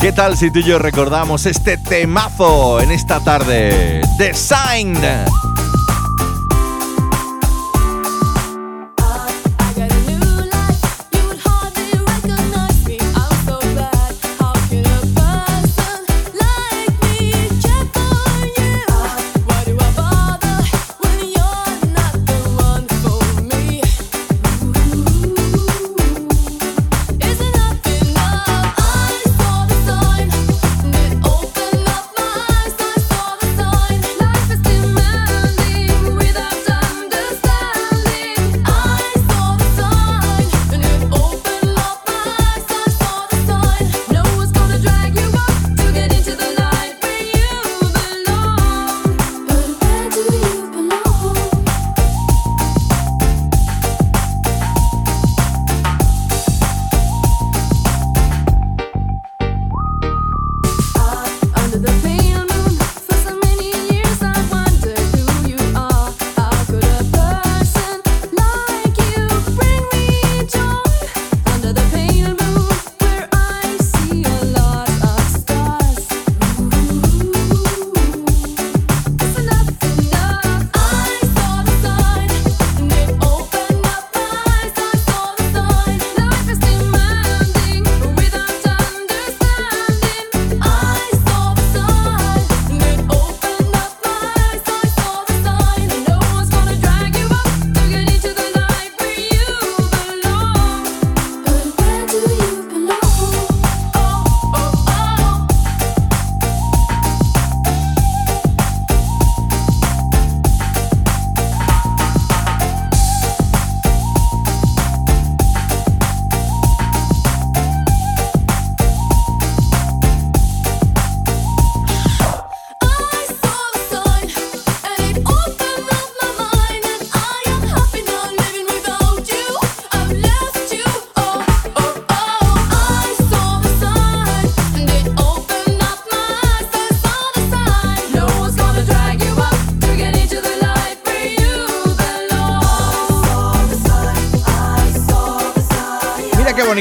¿Qué 0.00 0.10
tal 0.10 0.36
si 0.36 0.50
tú 0.50 0.58
y 0.58 0.64
yo 0.64 0.80
recordamos 0.80 1.46
este 1.46 1.76
temazo 1.76 2.80
en 2.80 2.90
esta 2.90 3.20
tarde? 3.20 4.02
Designed. 4.18 4.98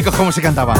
Bonito 0.02 0.18
cómo 0.18 0.32
se 0.32 0.41
cantaba. 0.41 0.74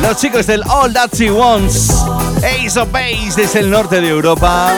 Los 0.00 0.16
chicos 0.16 0.46
del 0.46 0.62
All 0.66 0.90
That 0.94 1.10
She 1.14 1.30
Wants, 1.30 1.90
Ace 2.38 2.80
of 2.80 2.90
Base 2.90 3.32
desde 3.36 3.60
el 3.60 3.70
norte 3.70 4.00
de 4.00 4.08
Europa, 4.08 4.72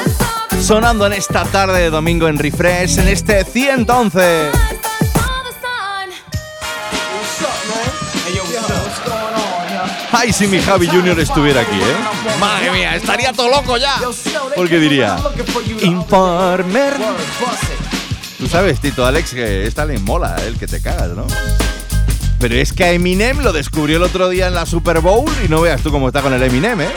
sonando 0.61 1.07
en 1.07 1.13
esta 1.13 1.45
tarde 1.45 1.83
de 1.83 1.91
domingo 1.91 2.27
en 2.27 2.37
Refresh, 2.37 2.99
en 2.99 3.07
este 3.07 3.45
111. 3.45 4.51
Ay, 10.11 10.33
si 10.33 10.49
mi 10.49 10.61
Javi 10.61 10.89
Junior 10.89 11.21
estuviera 11.21 11.61
aquí, 11.61 11.77
¿eh? 11.77 12.39
Madre 12.41 12.73
mía, 12.73 12.97
estaría 12.97 13.33
todo 13.33 13.51
loco 13.51 13.77
ya. 13.77 14.01
Porque 14.57 14.81
diría, 14.81 15.17
Informer. 15.83 16.95
Sabes, 18.49 18.81
Tito 18.81 19.05
Alex, 19.05 19.35
que 19.35 19.67
esta 19.67 19.85
le 19.85 19.99
mola, 19.99 20.37
el 20.47 20.59
que 20.59 20.67
te 20.67 20.81
cagas, 20.81 21.11
¿no? 21.11 21.27
Pero 22.39 22.55
es 22.55 22.73
que 22.73 22.93
Eminem 22.93 23.41
lo 23.41 23.53
descubrió 23.53 23.99
el 23.99 24.03
otro 24.03 24.29
día 24.29 24.47
en 24.47 24.55
la 24.55 24.65
Super 24.65 25.01
Bowl 25.01 25.31
y 25.45 25.49
no 25.49 25.61
veas 25.61 25.83
tú 25.83 25.91
cómo 25.91 26.07
está 26.09 26.23
con 26.23 26.33
el 26.33 26.43
Eminem, 26.43 26.81
¿eh? 26.81 26.89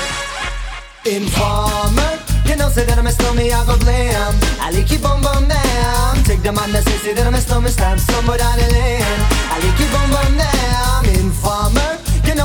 A 9.49 9.60
a. 10.39 11.01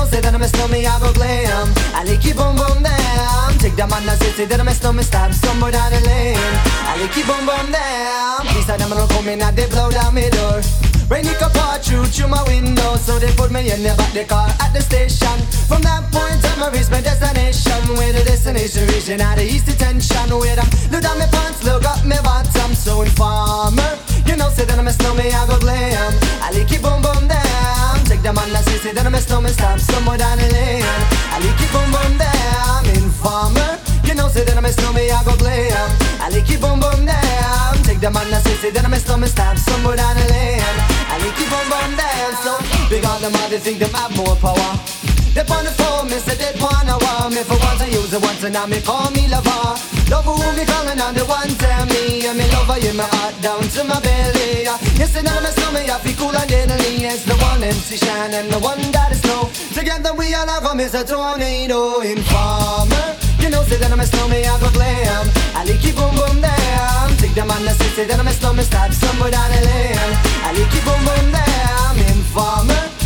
You 0.07 0.13
say 0.13 0.21
that 0.21 0.33
I'm 0.33 0.41
a 0.41 0.47
stormy, 0.47 0.87
I 0.87 0.99
go 1.03 1.11
glam. 1.11 1.67
I 1.91 2.07
like 2.07 2.21
keep 2.21 2.39
on 2.39 2.55
bum 2.55 2.79
down. 2.79 3.51
Take 3.59 3.75
the 3.75 3.83
man 3.91 4.07
that 4.07 4.15
say, 4.23 4.31
say 4.31 4.45
that 4.45 4.55
I'm 4.55 4.67
a 4.69 4.71
stormy, 4.71 5.03
stab 5.03 5.33
somewhere 5.33 5.75
down 5.75 5.91
the 5.91 5.99
lane. 6.07 6.39
I 6.87 6.95
like 6.95 7.11
keep 7.11 7.27
on 7.27 7.43
bum 7.43 7.67
down. 7.75 8.47
These 8.55 8.71
are 8.71 8.79
them, 8.79 8.93
I 8.93 9.03
don't 9.03 9.11
come 9.11 9.27
in, 9.27 9.43
and 9.43 9.51
they 9.51 9.67
blow 9.67 9.91
down 9.91 10.15
my 10.15 10.31
door. 10.31 10.63
Rain 11.11 11.27
it 11.27 11.35
could 11.35 11.51
through 11.83 12.07
through 12.07 12.27
my 12.27 12.43
window 12.47 12.95
So 12.99 13.17
they 13.17 13.31
put 13.35 13.49
me 13.49 13.71
in 13.71 13.79
the 13.79 13.95
back 13.95 14.11
the 14.11 14.25
car 14.27 14.47
at 14.59 14.75
the 14.75 14.81
station 14.81 15.39
From 15.63 15.79
that 15.87 16.03
point 16.11 16.43
on 16.43 16.67
I 16.67 16.67
reached 16.67 16.91
my 16.91 16.99
destination 16.99 17.95
Where 17.95 18.11
the 18.11 18.27
destination 18.27 18.83
region 18.91 19.21
out 19.21 19.39
of 19.39 19.47
east 19.47 19.67
detention 19.67 20.35
Where 20.35 20.59
I 20.59 20.67
look 20.91 21.03
down 21.07 21.15
my 21.15 21.31
pants, 21.31 21.63
look 21.63 21.85
up 21.87 22.03
my 22.03 22.19
bottom 22.27 22.75
So 22.75 23.03
informer, 23.07 23.95
you 24.27 24.35
know 24.35 24.49
say 24.51 24.65
that 24.65 24.75
I'm 24.77 24.87
a 24.87 24.91
snowman, 24.91 25.31
I 25.31 25.47
go 25.47 25.57
glam 25.63 26.11
I 26.43 26.51
like 26.51 26.67
it 26.67 26.81
boom 26.83 26.99
boom 26.99 27.23
down 27.23 27.46
Take 28.17 28.33
the 28.33 28.33
man 28.33 28.49
that 28.49 28.65
say, 28.65 28.77
say 28.81 28.93
that 28.97 29.05
I'm 29.05 29.13
a 29.13 29.21
snowman, 29.21 29.53
stop 29.53 29.77
somewhere 29.77 30.17
down 30.17 30.41
the 30.41 30.49
lane 30.49 30.81
I 30.81 31.37
like 31.37 31.53
it 31.53 31.69
boom 31.69 31.85
boom 31.93 32.17
down 32.17 32.81
Informer, 32.97 33.77
you 34.09 34.17
know 34.17 34.25
say 34.25 34.41
that 34.41 34.57
I'm 34.57 34.65
a 34.65 34.73
snowman, 34.73 35.05
I 35.05 35.21
go 35.21 35.37
glam 35.37 35.85
I 36.17 36.33
like 36.33 36.49
it 36.49 36.57
boom 36.57 36.81
boom 36.81 37.05
down 37.05 37.77
Take 37.85 38.01
the 38.01 38.09
man 38.09 38.25
that 38.33 38.41
say, 38.41 38.57
say 38.57 38.71
that 38.73 38.81
I'm 38.81 38.93
a 38.93 38.97
snowman, 38.97 39.29
stop 39.29 39.53
somewhere 39.61 40.01
down 40.01 40.17
the 40.17 40.25
lane 40.33 40.65
and 41.13 41.21
they 41.21 41.29
keep 41.37 41.53
on 41.53 41.69
run 41.69 41.93
down 41.93 42.33
so 42.41 42.57
Because 42.89 43.21
them 43.21 43.37
all 43.37 43.49
they 43.53 43.61
think 43.61 43.77
them 43.77 43.93
have 43.93 44.09
more 44.17 44.33
power 44.41 44.96
They 45.37 45.45
on 45.53 45.69
the 45.69 45.73
phone, 45.77 46.09
me 46.09 46.17
say 46.17 46.33
they 46.33 46.49
wanna 46.57 46.97
want 46.97 47.29
me. 47.29 47.45
For 47.45 47.61
once 47.61 47.77
I 47.77 47.93
use 47.93 48.09
it 48.09 48.17
once 48.25 48.41
and 48.41 48.57
now 48.57 48.65
me 48.65 48.81
call 48.81 49.05
me 49.13 49.29
lover. 49.29 49.77
Love 50.09 50.25
who 50.25 50.33
me 50.57 50.65
calling 50.65 50.97
on 50.97 51.13
the 51.13 51.21
one 51.29 51.53
tell 51.61 51.85
me. 51.93 52.25
And 52.25 52.41
me 52.41 52.49
lover 52.49 52.81
in 52.81 52.97
my 52.97 53.05
heart 53.05 53.37
down 53.45 53.61
to 53.61 53.85
my 53.85 54.01
belly. 54.01 54.65
Yes, 54.97 55.13
and 55.13 55.29
now 55.29 55.37
my 55.37 55.53
stomach 55.53 55.93
I 55.93 56.01
feel 56.01 56.17
cool 56.17 56.33
and 56.33 56.49
deadly. 56.49 57.05
It's 57.05 57.21
the 57.29 57.37
one 57.37 57.61
MC 57.61 58.01
Shine 58.01 58.33
and 58.33 58.49
the 58.49 58.57
one 58.57 58.81
that 58.89 59.13
is 59.13 59.21
snow 59.21 59.45
Together 59.77 60.09
we 60.17 60.33
all 60.33 60.49
have 60.49 60.65
a 60.65 61.03
tornado 61.05 62.01
Informer. 62.01 63.05
You 63.37 63.53
know, 63.53 63.61
say 63.69 63.77
that 63.77 63.93
I'm 63.93 64.01
a 64.01 64.09
snowman, 64.09 64.41
I 64.41 64.57
go 64.57 64.73
glam. 64.73 65.29
I 65.53 65.69
like 65.69 65.77
keep 65.85 66.01
boom 66.01 66.17
boom 66.17 66.41
down 66.41 67.13
Take 67.21 67.37
the 67.37 67.45
man 67.45 67.61
that 67.69 67.77
say, 67.77 67.93
say 67.93 68.05
that 68.09 68.17
I'm 68.17 68.25
a 68.25 68.33
snowman, 68.33 68.65
start 68.65 68.89
somewhere 68.89 69.29
down 69.29 69.53
the 69.53 69.61
lane. 69.69 70.17
I 70.41 70.49
like 70.57 70.65
keep 70.73 70.81
boom 70.81 70.97
boom 71.05 71.29
down 71.29 71.93
Informer 72.09 72.96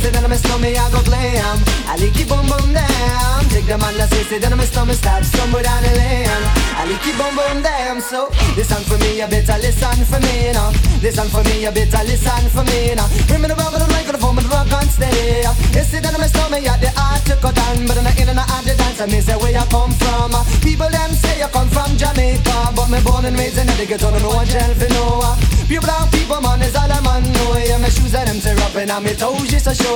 say 0.00 0.10
that 0.10 0.24
I'm 0.24 0.32
a 0.32 0.36
snowman, 0.36 0.76
I 0.76 0.88
go 0.90 1.00
glam 1.04 1.56
I 1.84 1.96
like 2.00 2.14
keep 2.16 2.28
boom 2.28 2.48
boom 2.48 2.72
down 2.72 3.44
Take 3.52 3.68
the 3.68 3.76
man 3.76 3.94
that 4.00 4.08
say, 4.08 4.24
say 4.24 4.38
that 4.40 4.52
I'm 4.52 4.60
a 4.60 4.66
snowman, 4.66 4.96
start 4.96 5.24
somewhere 5.24 5.62
down 5.62 5.82
the 5.84 5.92
lane 5.92 6.44
I 6.80 6.88
like 6.88 7.02
keep 7.04 7.16
boom 7.20 7.36
boom 7.36 7.60
down 7.60 8.00
So, 8.00 8.32
listen 8.56 8.80
for 8.88 8.96
me, 9.04 9.20
you 9.20 9.28
better 9.28 9.56
listen 9.60 10.00
for 10.08 10.20
me 10.24 10.56
now 10.56 10.72
Listen 11.04 11.28
for 11.28 11.44
me, 11.44 11.68
you 11.68 11.72
better 11.72 12.02
listen 12.08 12.44
for 12.48 12.64
me 12.72 12.96
now 12.96 13.06
Bring 13.28 13.44
me 13.44 13.48
the 13.52 13.56
rubber, 13.60 13.78
the 13.78 13.88
microphone, 13.92 14.40
the 14.40 14.48
rock 14.48 14.72
on 14.72 14.88
steady 14.88 15.44
You 15.76 15.84
say 15.84 16.00
that 16.00 16.16
I'm 16.16 16.24
a 16.24 16.28
snowman, 16.32 16.64
yeah, 16.64 16.80
the 16.80 16.90
art 16.96 17.20
to 17.28 17.36
cut 17.36 17.54
down 17.54 17.84
But 17.84 18.00
I'm 18.00 18.08
not 18.08 18.16
in 18.16 18.32
and 18.32 18.40
out 18.40 18.64
the 18.64 18.74
dance, 18.74 19.00
I 19.00 19.06
mean, 19.06 19.20
say 19.20 19.36
where 19.36 19.52
you 19.52 19.66
come 19.68 19.92
from 20.00 20.32
uh. 20.32 20.42
People 20.64 20.88
them 20.88 21.12
say 21.12 21.44
you 21.44 21.50
come 21.52 21.68
from 21.68 21.92
Jamaica 22.00 22.72
But 22.72 22.88
me 22.88 22.98
born 23.04 23.28
and 23.28 23.36
raised 23.36 23.60
in 23.60 23.68
the 23.68 23.84
ghetto, 23.84 24.08
no 24.08 24.32
one 24.32 24.48
tell 24.48 24.72
for 24.74 24.88
no 24.96 25.36
Pure 25.68 25.82
brown 25.82 26.10
people, 26.10 26.40
man, 26.40 26.62
is 26.62 26.74
all 26.74 26.90
a 26.90 26.98
man 27.02 27.22
know 27.22 27.54
Yeah, 27.60 27.78
my 27.78 27.90
shoes 27.90 28.14
and 28.14 28.26
them 28.26 28.38
tear 28.40 28.58
up 28.64 28.74
and 28.74 28.90
I'm 28.90 29.04
toes 29.14 29.48
just 29.50 29.66
a 29.66 29.74
show 29.74 29.89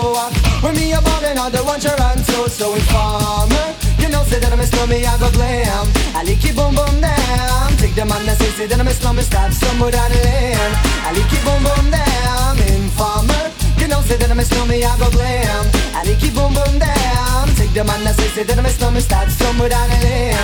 When 0.62 0.74
me 0.74 0.92
a 0.92 1.00
ballin' 1.00 1.38
on 1.38 1.52
the 1.52 1.62
one 1.62 1.80
Toronto 1.80 2.48
So 2.48 2.74
informer. 2.74 3.74
You 3.98 4.08
know, 4.08 4.22
say 4.24 4.38
that 4.40 4.52
I'm 4.52 4.60
a 4.60 4.66
slummy, 4.66 5.04
I 5.06 5.18
go 5.18 5.30
glam. 5.30 5.86
I 6.14 6.22
like 6.24 6.44
it 6.44 6.56
boom 6.56 6.74
boom 6.74 7.00
down. 7.00 7.76
Take 7.76 7.94
the 7.94 8.04
man 8.04 8.24
that 8.26 8.38
say, 8.38 8.66
that 8.66 8.80
I'm 8.80 8.88
a 8.88 8.90
slummy 8.90 9.22
Stop 9.22 9.52
somewhere 9.52 9.90
down 9.90 10.10
the 10.10 10.18
lane. 10.24 10.74
I 11.06 11.12
like 11.12 11.32
it 11.32 11.42
boom 11.44 11.62
boom 11.62 11.90
down 11.90 12.58
Informer 12.74 13.63
you 13.84 13.90
know, 13.90 14.00
say 14.00 14.16
that 14.16 14.30
I'm 14.30 14.40
a 14.40 14.44
snowman, 14.44 14.82
I 14.82 14.98
go 14.98 15.10
glam. 15.10 15.64
I 15.92 16.02
like 16.08 16.24
it 16.24 16.34
boom 16.34 16.52
boom 16.56 16.78
down 16.80 17.48
Take 17.54 17.72
the 17.72 17.84
man 17.84 18.02
that 18.04 18.16
say, 18.16 18.28
say 18.28 18.42
that 18.42 18.58
I'm 18.58 18.66
a 18.66 18.68
snowman 18.68 19.00
Start 19.00 19.28
somewhere 19.30 19.68
down 19.68 19.88
the 19.88 19.98
lane 20.02 20.34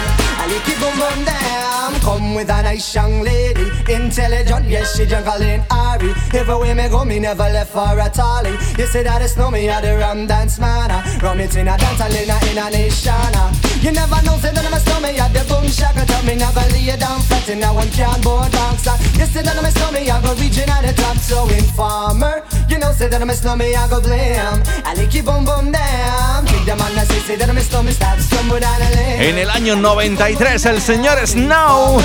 I 0.40 0.46
like 0.46 0.68
it 0.68 0.78
boom 0.78 0.94
boom 1.00 1.24
down 1.24 2.00
Come 2.00 2.34
with 2.34 2.50
a 2.50 2.62
nice 2.62 2.94
young 2.94 3.22
lady 3.22 3.66
Intelligent, 3.88 4.66
yes, 4.68 4.96
she 4.96 5.06
juggling 5.06 5.64
Ari. 5.70 6.12
Everywhere 6.32 6.74
me 6.74 6.88
go, 6.88 7.04
me 7.04 7.18
never 7.18 7.48
left 7.50 7.72
for 7.72 7.98
a 7.98 8.08
tally. 8.10 8.52
You 8.78 8.86
say 8.86 9.02
that 9.02 9.22
it's 9.22 9.34
snow 9.34 9.50
me 9.50 9.68
at 9.68 9.82
the 9.82 9.96
rum 9.96 10.26
dance 10.26 10.58
man 10.58 10.90
Rum 11.20 11.40
it 11.40 11.56
in 11.56 11.68
a 11.68 11.76
dance, 11.76 12.00
in 12.00 12.30
a, 12.30 12.36
in 12.50 12.58
a 12.58 12.70
nation 12.70 13.12
ah. 13.12 13.69
You 13.80 13.92
never 13.92 14.20
know, 14.22 14.36
say 14.36 14.52
that 14.52 14.60
I'm 14.60 14.76
a 14.76 15.20
At 15.20 15.32
the 15.32 15.40
boom 15.48 15.66
shaka, 15.66 16.04
tell 16.04 16.22
me 16.24 16.36
never 16.36 16.60
lay 16.72 16.92
down 17.00 17.20
flat 17.22 17.48
In 17.48 17.62
a 17.62 17.72
one 17.72 17.88
cardboard 17.96 18.52
box 18.52 18.84
You 19.16 19.24
say 19.24 19.40
that 19.40 19.56
I'm 19.56 19.64
a 19.64 19.70
snowman, 19.70 20.04
I 20.04 20.20
go 20.20 20.34
reaching 20.36 20.68
at 20.68 20.84
the 20.84 20.92
top. 20.92 21.16
So 21.16 21.48
informer, 21.48 22.44
you 22.68 22.78
know, 22.78 22.92
say 22.92 23.08
that 23.08 23.22
I'm 23.22 23.30
a 23.30 23.34
snowman, 23.34 23.74
I 23.74 23.88
go 23.88 24.00
glam 24.00 24.62
I 24.84 24.94
like 24.94 25.14
it 25.14 25.24
boom 25.24 25.44
boom 25.44 25.72
down 25.72 26.44
Take 26.44 26.66
the 26.68 26.76
man 26.76 26.92
that 26.94 27.08
say, 27.08 27.20
say 27.20 27.36
that 27.36 27.48
I'm 27.48 27.56
a 27.56 27.60
snowman 27.60 27.94
Start 27.94 28.20
somewhere 28.20 28.60
down 28.60 28.80
the 28.80 28.96
lane 28.96 29.28
En 29.28 29.38
el 29.38 29.48
año 29.48 29.76
93 29.76 30.66
el 30.66 30.80
señor 30.82 31.18
Snow. 31.26 32.00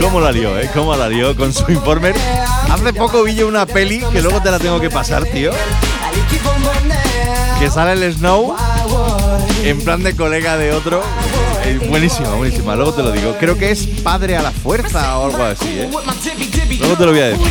¿Cómo 0.00 0.20
la 0.20 0.30
lió, 0.30 0.58
eh? 0.58 0.70
¿Cómo 0.72 0.94
la 0.94 1.08
lió 1.08 1.36
con 1.36 1.52
su 1.52 1.70
informer? 1.72 2.14
Hace 2.70 2.92
poco 2.92 3.24
vi 3.24 3.34
yo 3.34 3.48
una 3.48 3.66
peli 3.66 4.00
que 4.12 4.22
luego 4.22 4.40
te 4.40 4.50
la 4.50 4.58
tengo 4.58 4.80
que 4.80 4.90
pasar, 4.90 5.24
tío. 5.24 5.52
Que 7.60 7.70
sale 7.70 7.92
el 7.92 8.14
Snow 8.14 8.56
en 9.62 9.84
plan 9.84 10.02
de 10.02 10.16
colega 10.16 10.56
de 10.56 10.72
otro. 10.72 11.02
Eh, 11.64 11.78
buenísima, 11.88 12.30
buenísima. 12.34 12.74
Luego 12.74 12.94
te 12.94 13.02
lo 13.02 13.12
digo. 13.12 13.36
Creo 13.38 13.58
que 13.58 13.70
es 13.70 13.86
padre 14.02 14.36
a 14.36 14.42
la 14.42 14.50
fuerza 14.50 15.18
o 15.18 15.26
algo 15.26 15.42
así, 15.44 15.68
¿eh? 15.68 15.90
Luego 16.80 16.96
te 16.96 17.04
lo 17.04 17.12
voy 17.12 17.20
a 17.20 17.28
decir. 17.28 17.46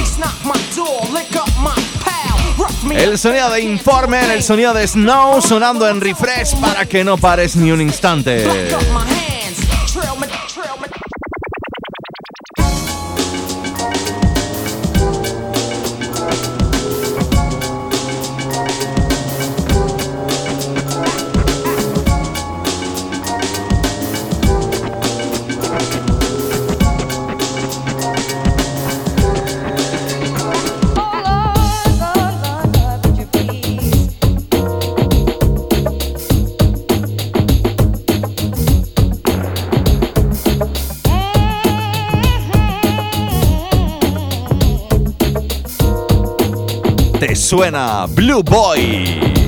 El 2.92 3.20
sonido 3.20 3.52
de 3.52 3.62
Informer, 3.62 4.32
el 4.32 4.42
sonido 4.44 4.74
de 4.74 4.88
Snow 4.88 5.42
sonando 5.44 5.88
en 5.88 6.02
refresh 6.02 6.56
para 6.56 6.86
que 6.88 7.04
no 7.04 7.18
pares 7.18 7.56
ni 7.56 7.72
un 7.72 7.80
instante. 7.82 8.46
Suena 47.50 48.06
Blue 48.06 48.44
Boy. 48.44 49.39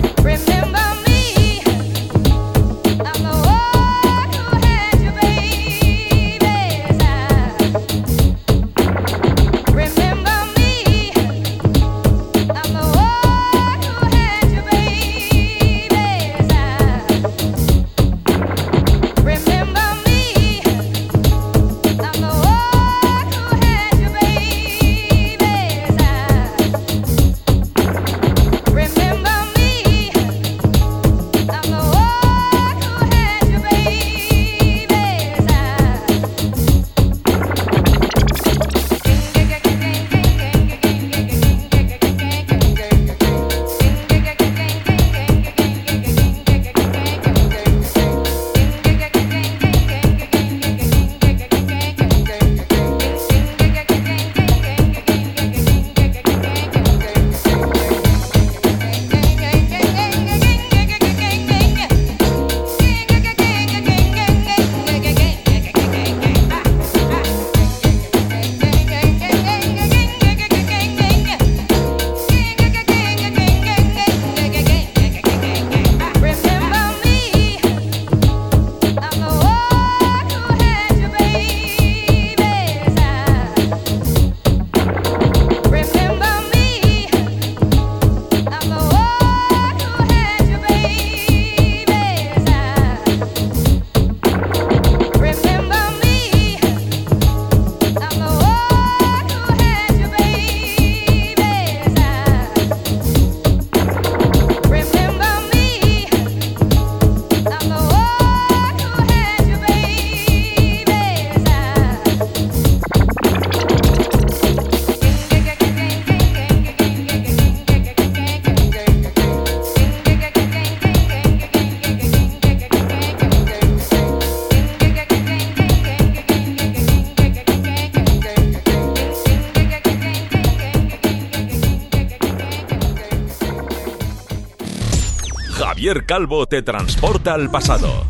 Javier 135.91 136.05
Calvo 136.05 136.47
te 136.47 136.61
transporta 136.61 137.33
al 137.33 137.51
pasado. 137.51 138.05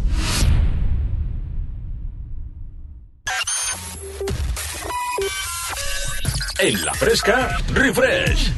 En 6.60 6.86
la 6.86 6.94
fresca, 6.94 7.58
refresh. 7.74 8.52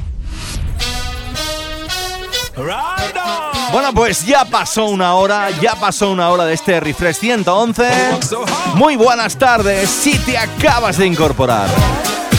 Bueno, 3.71 3.93
pues 3.93 4.25
ya 4.25 4.43
pasó 4.43 4.87
una 4.87 5.13
hora, 5.13 5.49
ya 5.51 5.75
pasó 5.75 6.11
una 6.11 6.29
hora 6.29 6.43
de 6.43 6.55
este 6.55 6.81
Refresh 6.81 7.15
111. 7.15 7.89
Muy 8.75 8.97
buenas 8.97 9.37
tardes 9.37 9.89
si 9.89 10.19
te 10.19 10.37
acabas 10.37 10.97
de 10.97 11.07
incorporar. 11.07 11.69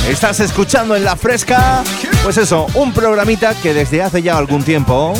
Estás 0.07 0.39
escuchando 0.41 0.95
en 0.95 1.03
La 1.03 1.17
Fresca, 1.17 1.83
pues 2.23 2.37
eso, 2.37 2.67
un 2.75 2.93
programita 2.93 3.55
que 3.55 3.73
desde 3.73 4.03
hace 4.03 4.21
ya 4.21 4.37
algún 4.37 4.63
tiempo 4.63 5.15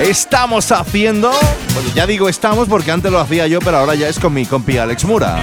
estamos 0.00 0.70
haciendo. 0.72 1.30
Bueno, 1.74 1.88
ya 1.94 2.06
digo 2.06 2.28
estamos 2.28 2.68
porque 2.68 2.90
antes 2.90 3.10
lo 3.10 3.20
hacía 3.20 3.46
yo, 3.46 3.60
pero 3.60 3.78
ahora 3.78 3.94
ya 3.94 4.08
es 4.08 4.18
con 4.18 4.32
mi 4.34 4.46
compi 4.46 4.78
Alex 4.78 5.04
Mura. 5.04 5.42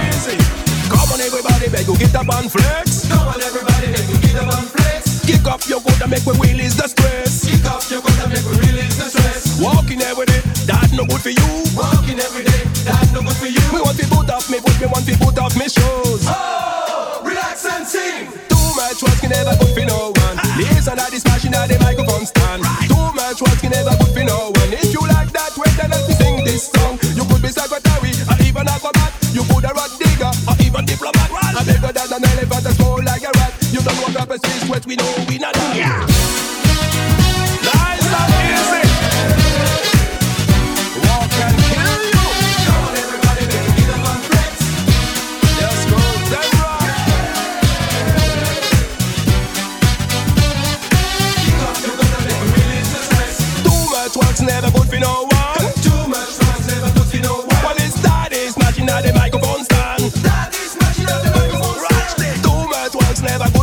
Kick 5.26 5.46
up 5.46 5.60
your 5.68 5.80
good 5.80 6.02
and 6.02 6.10
make 6.10 6.26
we 6.26 6.32
release 6.48 6.74
the 6.74 6.88
stress. 6.88 7.46
Kick 7.46 7.64
up 7.64 7.82
your 7.88 8.02
good 8.02 8.18
and 8.22 8.32
make 8.32 8.44
we 8.44 8.58
release 8.66 8.96
the 8.96 9.08
stress. 9.08 9.60
Walking 9.60 10.02
every 10.02 10.26
day, 10.26 10.40
that 10.66 10.90
no 10.92 11.04
good 11.04 11.20
for 11.20 11.30
you. 11.30 11.48
Walking 11.76 12.18
every 12.18 12.44
day, 12.44 12.62
that 12.84 13.08
no 13.14 13.22
good 13.22 13.36
for 13.36 13.46
you. 13.46 13.62
Me 13.72 13.80
want 13.80 13.98
to 13.98 14.06
put 14.08 14.28
off 14.30 14.50
me, 14.50 14.58
put 14.60 14.80
me 14.80 14.86
want 14.86 15.06
to 15.06 15.16
put 15.18 15.38
off 15.38 15.56
me 15.56 15.68
shoes. 15.68 16.26
Oh, 16.26 17.22
relax 17.24 17.64
and 17.66 17.86
sing. 17.86 18.51
Much 18.92 19.04
words 19.04 19.20
can 19.20 19.30
never 19.30 19.56
good 19.56 19.72
for 19.72 19.86
no 19.88 20.12
one. 20.12 20.36
Listen 20.60 20.98
to 21.00 21.10
this 21.10 21.24
machine 21.24 21.54
at 21.54 21.64
the 21.64 21.80
microphone 21.80 22.26
stand. 22.26 22.60
Too 22.92 23.08
much 23.16 23.40
words 23.40 23.56
can 23.64 23.70
never 23.72 23.96
good 23.96 24.12
for 24.12 24.22
no 24.22 24.52
one. 24.52 24.68
If 24.68 24.92
you 24.92 25.00
like 25.08 25.32
that, 25.32 25.56
wait 25.56 25.72
then 25.80 25.88
let 25.88 26.04
me 26.04 26.12
sing 26.12 26.44
this 26.44 26.68
song. 26.68 27.00
You 27.16 27.24
could 27.24 27.40
be 27.40 27.48
secretary 27.48 28.12
or 28.28 28.36
even 28.44 28.68
a 28.68 28.76
combat. 28.76 29.16
You 29.32 29.48
could 29.48 29.64
a 29.64 29.72
rat 29.72 29.96
digger 29.96 30.28
or 30.44 30.56
even 30.60 30.84
diplomat. 30.84 31.24
I'm 31.32 31.64
bigger 31.64 31.88
than 31.88 32.20
an 32.20 32.24
elephant, 32.36 32.68
and 32.68 32.76
small 32.76 33.00
like 33.00 33.24
a 33.24 33.32
rat. 33.32 33.56
You 33.72 33.80
don't 33.80 33.96
know 33.96 34.12
what 34.12 34.28
purpose 34.28 34.44
is, 34.60 34.68
what 34.68 34.84
we 34.84 34.96
know 35.00 35.08
we 35.24 35.38
not. 35.40 35.56
Yeah. 35.72 36.61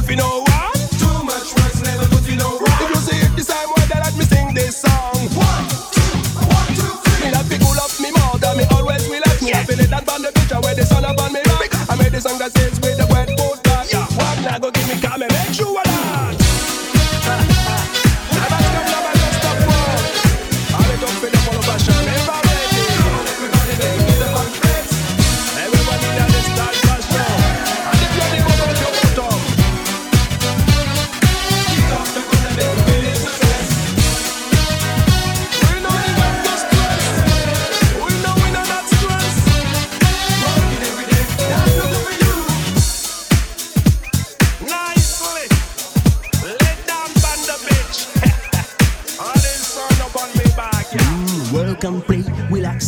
For 0.09 0.15
no 0.15 0.41
one. 0.41 0.79
Too 0.97 1.17
much 1.23 1.53
work's 1.53 1.81
never 1.85 2.05
good 2.09 2.23
for 2.25 2.35
no 2.35 2.57
one. 2.57 2.81
If 2.81 2.89
you 2.89 3.01
see 3.07 3.19
it 3.21 3.31
the 3.37 3.45
same 3.45 3.69
way, 3.77 3.85
then 3.85 4.01
let 4.01 4.15
me 4.17 4.25
sing 4.25 4.53
this 4.53 4.81
song. 4.81 5.21
One, 5.37 5.65
two, 5.93 6.09
one, 6.49 6.69
two, 6.73 6.93
three. 7.05 7.29
Me 7.29 7.31
love 7.31 7.47
people 7.49 7.73
love 7.77 7.93
me 8.01 8.09
more 8.17 8.37
than 8.41 8.57
me 8.57 8.65
always 8.73 9.05
will 9.05 9.21
me. 9.41 9.53
I 9.53 9.63
feel 9.63 9.79
it 9.79 9.93
on 9.93 10.21
the 10.21 10.31
picture 10.33 10.59
where 10.61 10.73
the 10.73 10.85
sun 10.85 11.05
upon 11.05 11.33
me. 11.33 11.41
I 11.89 11.95
made 11.95 12.11
the 12.11 12.21
song 12.21 12.39
that 12.39 12.51
says 12.57 12.78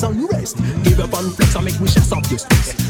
and 0.04 0.32
rest. 0.32 0.58
Give 0.84 1.00
up 1.00 1.14
on 1.14 1.30
flex 1.32 1.56
and 1.56 1.66
make 1.66 1.80
me 1.80 1.88
chest 1.88 2.14
off 2.14 2.30
your 2.30 2.40
stress. 2.40 2.81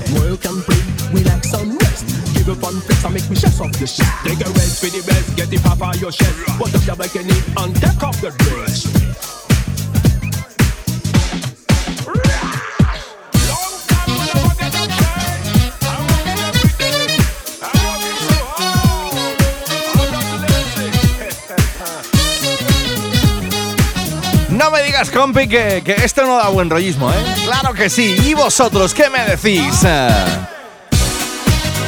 Compi, 25.21 25.47
que, 25.47 25.83
que 25.85 25.93
esto 26.03 26.25
no 26.25 26.37
da 26.37 26.47
buen 26.47 26.67
rollismo, 26.67 27.11
¿eh? 27.11 27.23
Claro 27.43 27.75
que 27.75 27.91
sí. 27.91 28.15
¿Y 28.25 28.33
vosotros 28.33 28.91
qué 28.91 29.07
me 29.07 29.19
decís? 29.23 29.83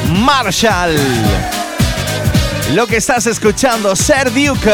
Marshall. 0.08 0.94
Lo 2.74 2.86
que 2.86 2.98
estás 2.98 3.26
escuchando, 3.26 3.96
Ser 3.96 4.32
Duke. 4.32 4.70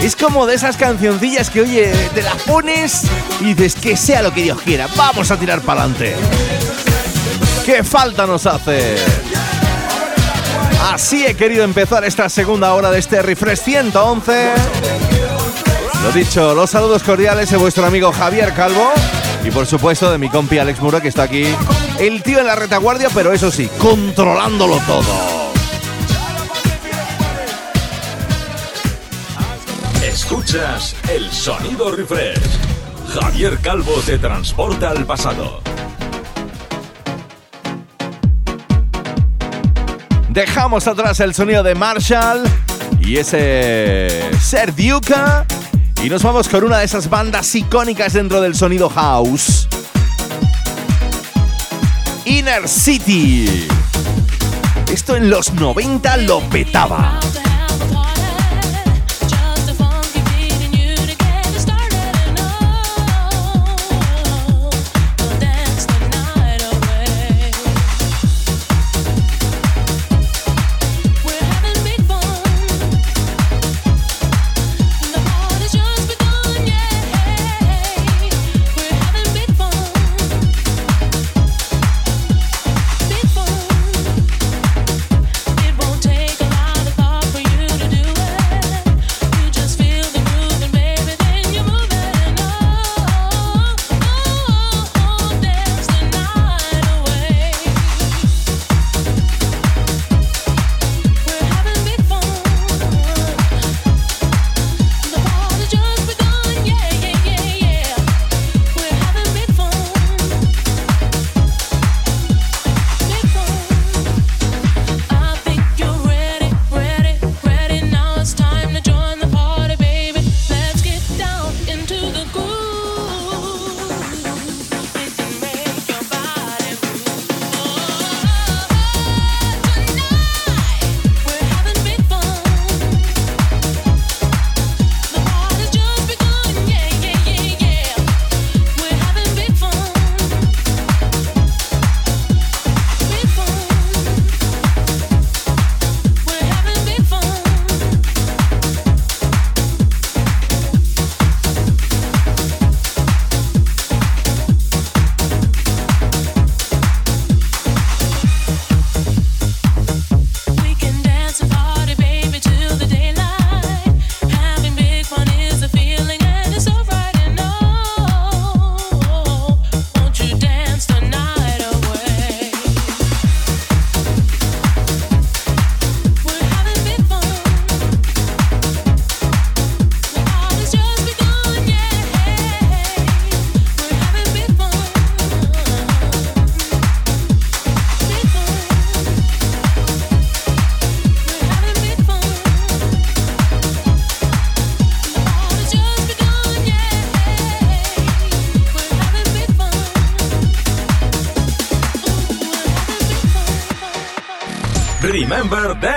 Es 0.00 0.14
como 0.14 0.46
de 0.46 0.54
esas 0.54 0.76
cancioncillas 0.76 1.50
que, 1.50 1.62
oye, 1.62 1.92
te 2.14 2.22
las 2.22 2.40
pones 2.42 3.02
y 3.40 3.54
dices 3.54 3.74
que 3.74 3.96
sea 3.96 4.22
lo 4.22 4.32
que 4.32 4.42
Dios 4.42 4.60
quiera. 4.60 4.86
Vamos 4.94 5.32
a 5.32 5.36
tirar 5.36 5.60
para 5.62 5.82
adelante. 5.82 6.14
¿Qué 7.66 7.82
falta 7.82 8.28
nos 8.28 8.46
hace? 8.46 8.94
Así 10.84 11.24
he 11.24 11.34
querido 11.34 11.64
empezar 11.64 12.04
esta 12.04 12.28
segunda 12.28 12.74
hora 12.74 12.90
de 12.90 12.98
este 12.98 13.22
Refresh 13.22 13.60
111. 13.60 14.52
Lo 16.02 16.12
dicho, 16.12 16.54
los 16.54 16.68
saludos 16.68 17.02
cordiales 17.02 17.50
de 17.50 17.56
vuestro 17.56 17.86
amigo 17.86 18.12
Javier 18.12 18.52
Calvo 18.52 18.92
y 19.42 19.50
por 19.50 19.66
supuesto 19.66 20.12
de 20.12 20.18
mi 20.18 20.28
compi 20.28 20.58
Alex 20.58 20.80
Mura 20.80 21.00
que 21.00 21.08
está 21.08 21.22
aquí. 21.22 21.46
El 21.98 22.22
tío 22.22 22.38
en 22.38 22.46
la 22.46 22.54
retaguardia, 22.54 23.08
pero 23.14 23.32
eso 23.32 23.50
sí, 23.50 23.70
controlándolo 23.78 24.76
todo. 24.86 25.04
Escuchas 30.02 30.94
el 31.10 31.32
sonido 31.32 31.96
refresh. 31.96 32.58
Javier 33.08 33.58
Calvo 33.62 33.94
te 34.04 34.18
transporta 34.18 34.90
al 34.90 35.06
pasado. 35.06 35.62
Dejamos 40.34 40.88
atrás 40.88 41.20
el 41.20 41.32
sonido 41.32 41.62
de 41.62 41.76
Marshall 41.76 42.42
y 42.98 43.18
ese 43.18 44.30
Ser 44.40 44.74
Duca 44.74 45.46
y 46.02 46.08
nos 46.08 46.24
vamos 46.24 46.48
con 46.48 46.64
una 46.64 46.78
de 46.78 46.86
esas 46.86 47.08
bandas 47.08 47.54
icónicas 47.54 48.14
dentro 48.14 48.40
del 48.40 48.56
sonido 48.56 48.88
house. 48.88 49.68
Inner 52.24 52.66
City. 52.68 53.68
Esto 54.92 55.14
en 55.14 55.30
los 55.30 55.54
90 55.54 56.16
lo 56.16 56.40
petaba. 56.50 57.20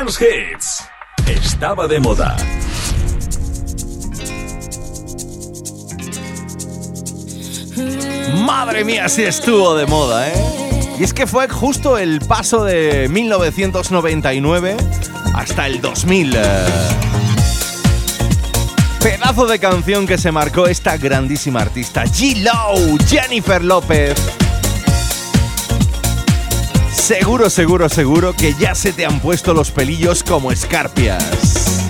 Dance 0.07 0.25
Hits. 0.25 0.83
Estaba 1.27 1.85
de 1.85 1.99
moda. 1.99 2.37
Madre 8.45 8.85
mía, 8.85 9.09
si 9.09 9.23
estuvo 9.23 9.75
de 9.75 9.85
moda, 9.85 10.29
¿eh? 10.29 10.33
Y 10.97 11.03
es 11.03 11.13
que 11.13 11.27
fue 11.27 11.49
justo 11.49 11.97
el 11.97 12.21
paso 12.21 12.63
de 12.63 13.09
1999 13.09 14.77
hasta 15.33 15.67
el 15.67 15.81
2000. 15.81 16.35
eh. 16.37 16.65
Pedazo 19.01 19.45
de 19.45 19.59
canción 19.59 20.07
que 20.07 20.17
se 20.17 20.31
marcó 20.31 20.67
esta 20.67 20.95
grandísima 20.95 21.59
artista, 21.59 22.05
G-Lo, 22.05 22.97
Jennifer 23.09 23.61
López. 23.61 24.15
Seguro, 27.07 27.49
seguro, 27.49 27.87
seguro 27.87 28.33
que 28.33 28.53
ya 28.53 28.75
se 28.75 28.91
te 28.91 29.05
han 29.05 29.21
puesto 29.21 29.53
los 29.53 29.71
pelillos 29.71 30.25
como 30.25 30.51
escarpias. 30.51 31.86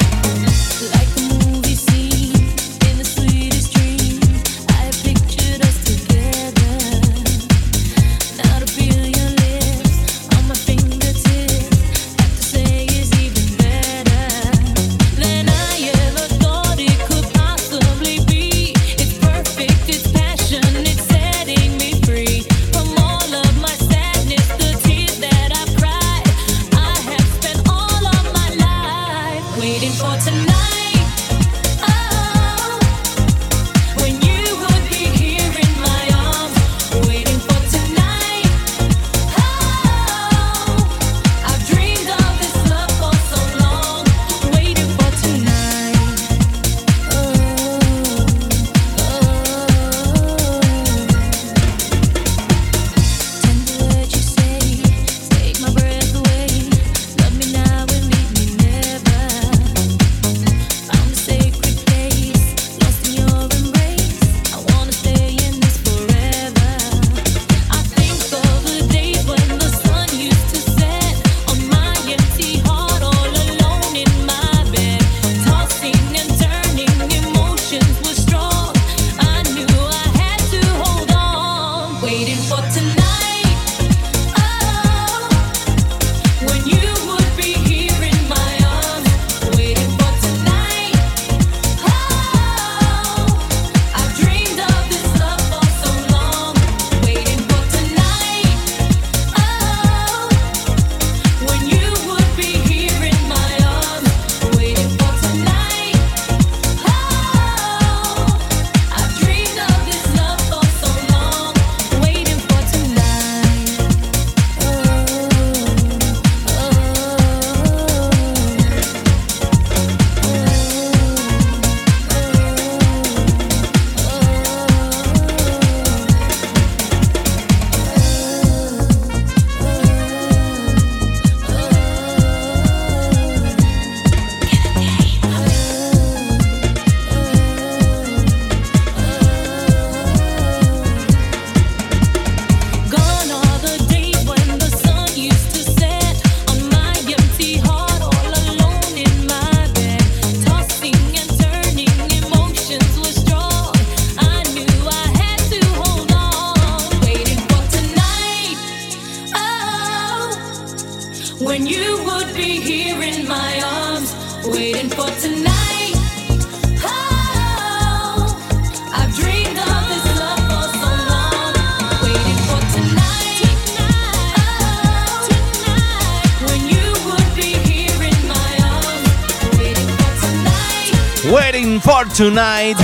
Tonight. 182.17 182.79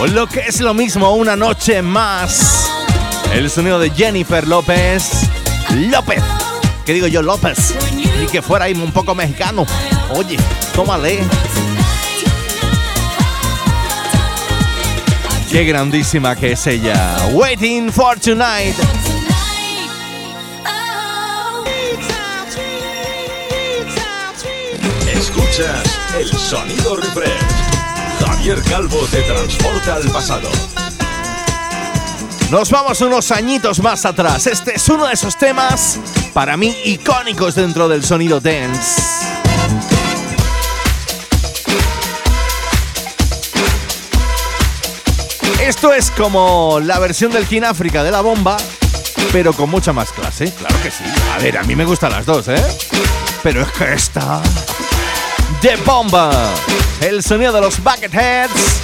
O 0.00 0.08
lo 0.08 0.26
que 0.26 0.40
es 0.40 0.60
lo 0.60 0.74
mismo, 0.74 1.14
una 1.14 1.36
noche 1.36 1.82
más. 1.82 2.68
El 3.32 3.48
sonido 3.48 3.78
de 3.78 3.90
Jennifer 3.90 4.44
López. 4.48 5.08
López. 5.72 6.20
¿Qué 6.84 6.92
digo 6.92 7.06
yo? 7.06 7.22
López. 7.22 7.76
Y 8.20 8.26
que 8.26 8.42
fuera 8.42 8.64
ahí 8.64 8.72
un 8.72 8.90
poco 8.90 9.14
mexicano. 9.14 9.64
Oye, 10.16 10.36
tómale. 10.74 11.20
Qué 15.48 15.64
grandísima 15.64 16.34
que 16.34 16.52
es 16.52 16.66
ella. 16.66 17.18
Waiting 17.30 17.92
for 17.92 18.18
Tonight. 18.18 18.74
Escuchas 25.14 25.84
el 26.18 26.28
sonido 26.36 26.96
refresh. 26.96 27.59
Javier 28.40 28.62
Calvo 28.62 29.06
te 29.10 29.20
transporta 29.20 29.96
al 29.96 30.10
pasado. 30.10 30.48
Nos 32.50 32.70
vamos 32.70 33.02
unos 33.02 33.30
añitos 33.32 33.80
más 33.80 34.06
atrás. 34.06 34.46
Este 34.46 34.76
es 34.76 34.88
uno 34.88 35.06
de 35.06 35.12
esos 35.12 35.36
temas, 35.36 36.00
para 36.32 36.56
mí, 36.56 36.74
icónicos 36.86 37.54
dentro 37.54 37.86
del 37.86 38.02
sonido 38.02 38.40
dance. 38.40 39.02
Esto 45.60 45.92
es 45.92 46.10
como 46.10 46.80
la 46.82 46.98
versión 46.98 47.32
del 47.32 47.46
King 47.46 47.64
África 47.64 48.02
de 48.02 48.10
la 48.10 48.22
bomba, 48.22 48.56
pero 49.32 49.52
con 49.52 49.68
mucha 49.68 49.92
más 49.92 50.12
clase. 50.12 50.50
Claro 50.50 50.76
que 50.82 50.90
sí. 50.90 51.04
A 51.34 51.42
ver, 51.42 51.58
a 51.58 51.62
mí 51.64 51.76
me 51.76 51.84
gustan 51.84 52.12
las 52.12 52.24
dos, 52.24 52.48
¿eh? 52.48 52.64
Pero 53.42 53.60
es 53.60 53.68
que 53.72 53.92
esta. 53.92 54.40
De 55.62 55.76
bomba. 55.84 56.30
El 57.02 57.22
sonido 57.22 57.52
de 57.52 57.60
los 57.60 57.78
Bucketheads. 57.82 58.80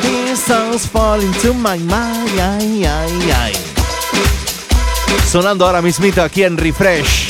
These 0.00 0.42
songs 0.42 0.86
fall 0.86 1.20
into 1.22 1.52
my 1.52 1.76
mind. 1.78 2.40
ay, 2.40 2.84
ay, 2.86 3.30
ay. 3.30 3.52
Sonando 5.30 5.66
ahora 5.66 5.82
mismito 5.82 6.22
aquí 6.22 6.44
en 6.44 6.56
Refresh. 6.56 7.28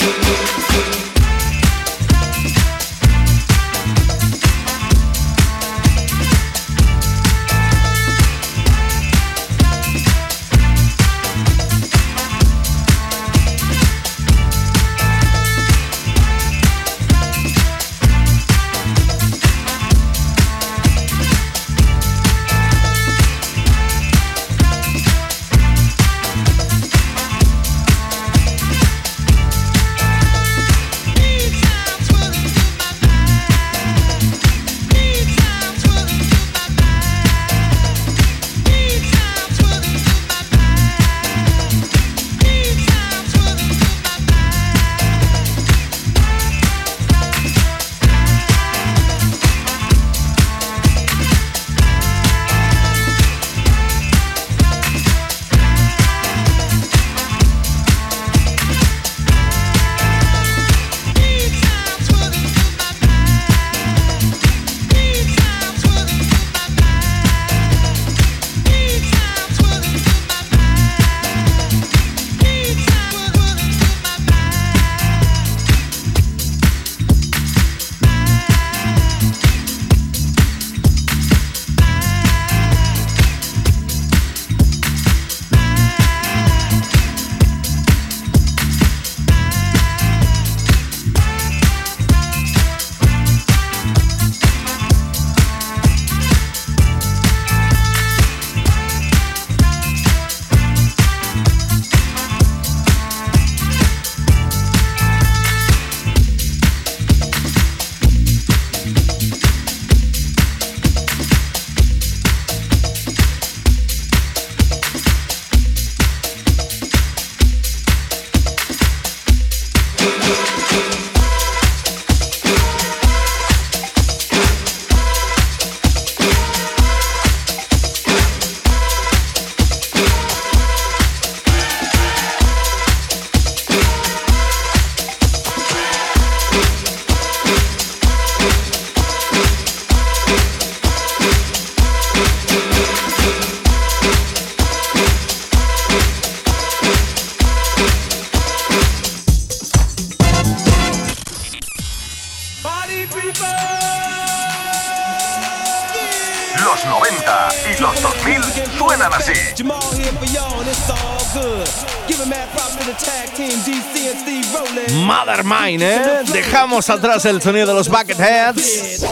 dejamos 166.78 166.90
atrás 166.90 167.24
el 167.24 167.42
sonido 167.42 167.66
de 167.66 167.74
los 167.74 167.88
Bucketheads. 167.88 169.04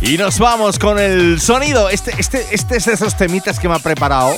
Y 0.00 0.18
nos 0.18 0.38
vamos 0.38 0.78
con 0.78 0.98
el 0.98 1.40
sonido. 1.40 1.88
Este, 1.88 2.12
este, 2.18 2.44
este 2.50 2.76
es 2.78 2.86
de 2.86 2.94
esos 2.94 3.16
temitas 3.16 3.60
que 3.60 3.68
me 3.68 3.76
ha 3.76 3.78
preparado. 3.78 4.36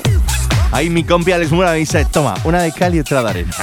Ahí 0.72 0.90
mi 0.90 1.04
compi 1.04 1.32
Alex 1.32 1.52
Mura 1.52 1.70
me 1.70 1.78
dice, 1.78 2.04
toma, 2.04 2.34
una 2.44 2.60
de 2.60 2.72
cal 2.72 2.94
y 2.94 3.00
otra 3.00 3.22
de 3.22 3.30
arena. 3.30 3.54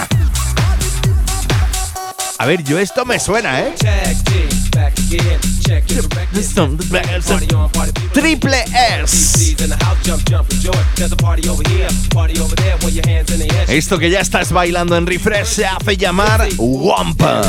A 2.37 2.45
ver, 2.45 2.63
yo 2.63 2.79
esto 2.79 3.05
me 3.05 3.19
suena, 3.19 3.59
¿eh? 3.59 3.75
Triple 8.13 8.65
S. 9.03 9.55
Esto 13.67 13.99
que 13.99 14.09
ya 14.09 14.19
estás 14.19 14.51
bailando 14.51 14.97
en 14.97 15.05
refresh 15.05 15.47
se 15.47 15.65
hace 15.65 15.95
llamar 15.95 16.47
Wampa. 16.57 17.41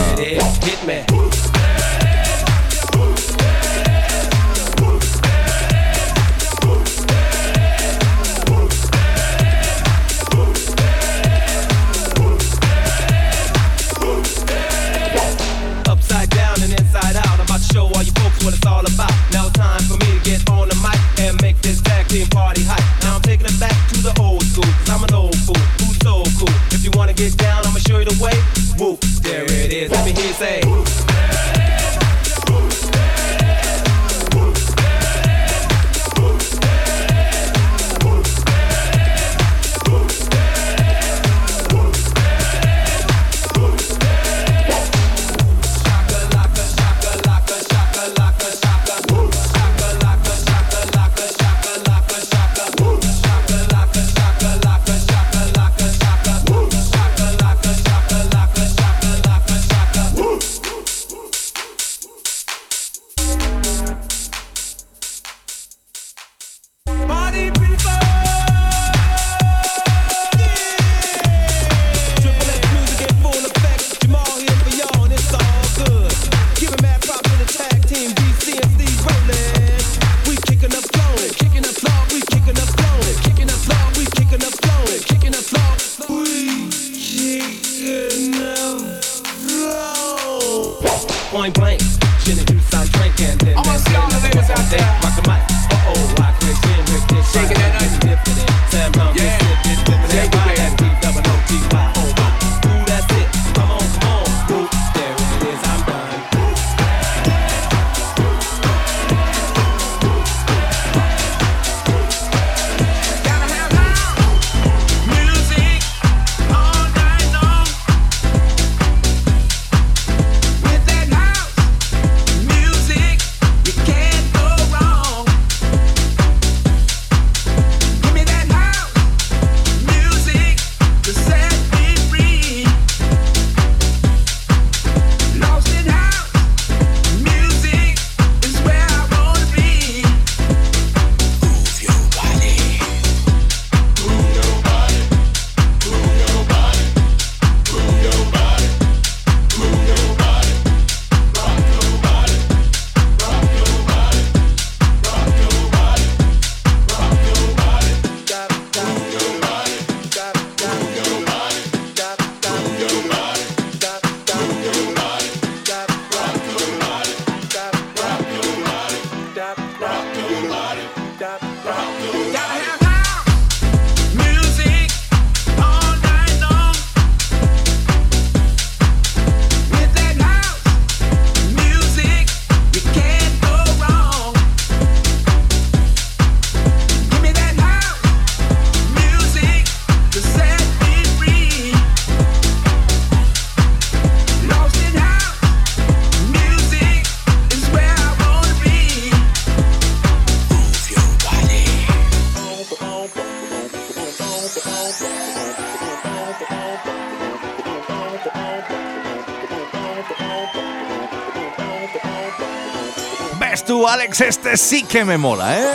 Alex, 213.91 214.21
este 214.21 214.57
sí 214.57 214.85
que 214.85 215.05
me 215.05 215.19
mola, 215.19 215.59
¿eh? 215.59 215.67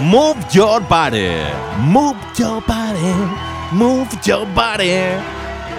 Move 0.00 0.34
your 0.50 0.82
body, 0.88 1.36
move 1.78 2.16
your 2.36 2.60
body, 2.66 3.14
move 3.70 4.08
your 4.24 4.44
body. 4.54 4.96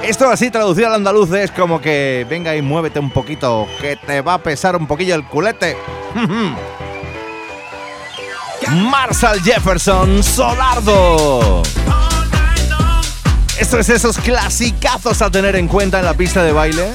Esto 0.03 0.29
así 0.29 0.49
traducido 0.49 0.87
al 0.87 0.93
andaluz 0.93 1.29
es 1.33 1.51
como 1.51 1.81
que 1.81 2.25
venga 2.29 2.55
y 2.55 2.61
muévete 2.61 2.99
un 2.99 3.09
poquito, 3.09 3.67
que 3.81 3.97
te 3.97 4.21
va 4.21 4.35
a 4.35 4.37
pesar 4.37 4.77
un 4.77 4.87
poquillo 4.87 5.15
el 5.15 5.25
culete. 5.25 5.75
Marshall 8.71 9.41
Jefferson 9.43 10.23
Solardo. 10.23 11.61
Esto 13.59 13.79
es 13.79 13.89
esos 13.89 14.17
clasicazos 14.17 15.21
a 15.21 15.29
tener 15.29 15.57
en 15.57 15.67
cuenta 15.67 15.99
en 15.99 16.05
la 16.05 16.13
pista 16.13 16.41
de 16.41 16.53
baile. 16.53 16.89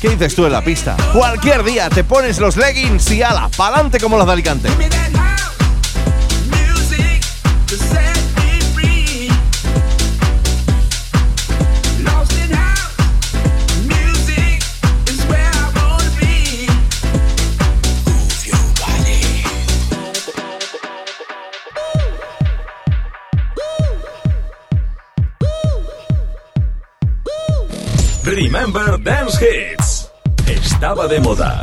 ¿Qué 0.00 0.10
dices 0.10 0.36
tú 0.36 0.46
en 0.46 0.52
la 0.52 0.62
pista? 0.62 0.96
Cualquier 1.12 1.64
día 1.64 1.90
te 1.90 2.04
pones 2.04 2.38
los 2.38 2.56
leggings 2.56 3.10
y 3.10 3.22
ala, 3.22 3.50
pa'lante 3.56 3.98
como 3.98 4.16
los 4.16 4.26
de 4.26 4.32
Alicante. 4.32 4.68
Remember 28.24 29.02
Dance 29.02 29.38
Hits. 29.40 29.87
Estaba 30.80 31.08
de 31.08 31.18
moda. 31.18 31.60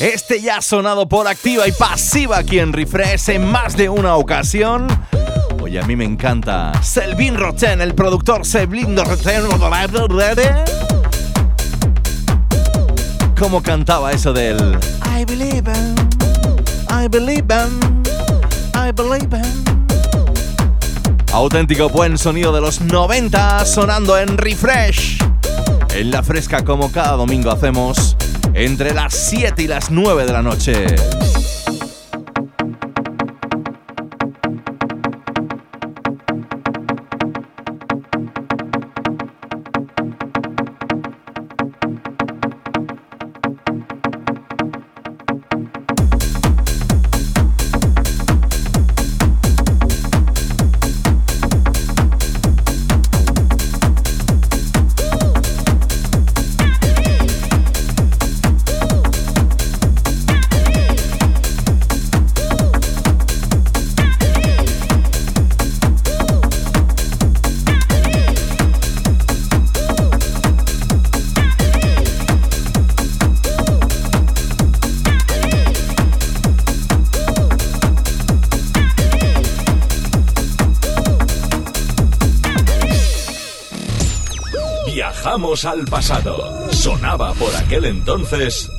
Este 0.00 0.40
ya 0.40 0.56
ha 0.56 0.62
sonado 0.62 1.06
por 1.06 1.28
activa 1.28 1.68
y 1.68 1.72
pasiva 1.72 2.38
aquí 2.38 2.60
en 2.60 2.72
Refresh 2.72 3.28
en 3.28 3.44
más 3.44 3.76
de 3.76 3.90
una 3.90 4.16
ocasión. 4.16 4.86
Oye, 5.62 5.78
a 5.78 5.82
mí 5.82 5.94
me 5.94 6.06
encanta 6.06 6.72
Selvin 6.82 7.36
Roten, 7.36 7.82
el 7.82 7.94
productor 7.94 8.46
Selvin 8.46 8.96
Roten. 8.96 9.42
¿Cómo 13.38 13.62
cantaba 13.62 14.12
eso 14.12 14.32
del 14.32 14.78
I 15.14 15.26
believe 15.26 15.70
in, 15.70 15.94
I 16.88 17.06
believe 17.06 17.54
in, 17.54 18.03
I 18.84 18.92
believe 18.92 19.32
in? 19.32 19.64
Auténtico 21.32 21.88
buen 21.88 22.18
sonido 22.18 22.52
de 22.52 22.60
los 22.60 22.82
90 22.82 23.64
sonando 23.64 24.18
en 24.18 24.36
Refresh. 24.36 25.18
En 25.94 26.10
la 26.10 26.22
fresca 26.22 26.62
como 26.62 26.92
cada 26.92 27.12
domingo 27.12 27.50
hacemos 27.50 28.14
entre 28.52 28.92
las 28.92 29.14
7 29.14 29.62
y 29.62 29.68
las 29.68 29.90
9 29.90 30.26
de 30.26 30.32
la 30.32 30.42
noche. 30.42 30.84
Al 85.64 85.86
pasado. 85.86 86.70
Sonaba 86.72 87.32
por 87.32 87.54
aquel 87.56 87.86
entonces. 87.86 88.70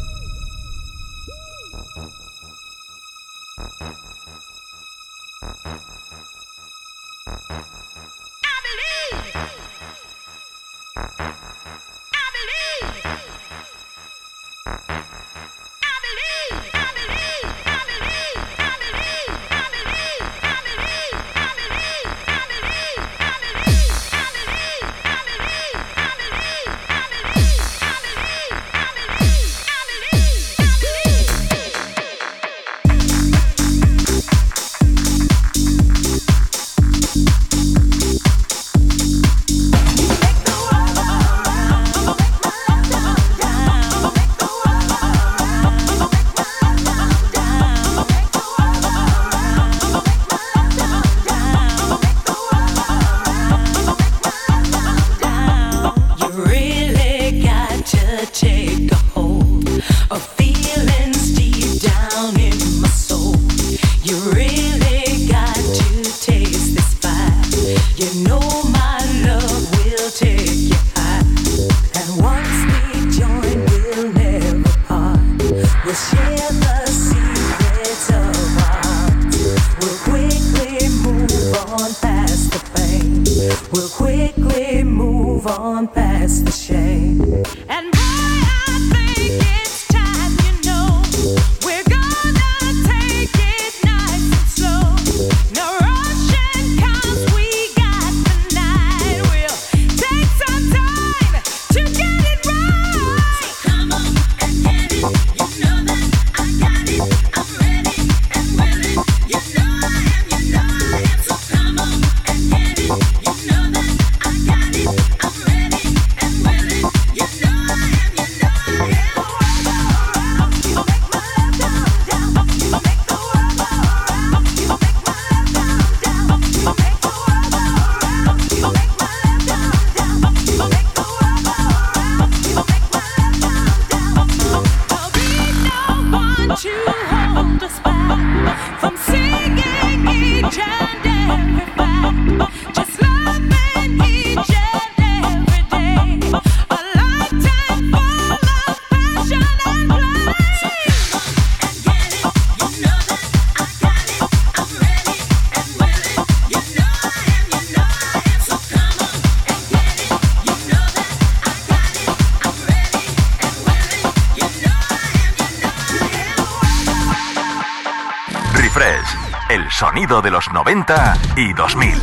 Sonido 170.06 170.22
de 170.22 170.30
los 170.30 170.52
90 170.53 171.18
y 171.36 171.53
2000. 171.53 171.94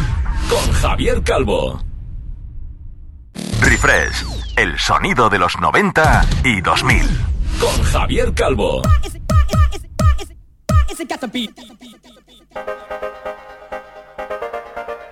Con 0.51 0.73
Javier 0.73 1.23
Calvo. 1.23 1.81
Refresh, 3.61 4.25
el 4.57 4.77
sonido 4.77 5.31
de 5.31 5.39
los 5.39 5.57
90 5.61 6.27
y 6.43 6.61
2000. 6.61 7.01
Con 7.61 7.83
Javier 7.85 8.35
Calvo. 8.35 8.83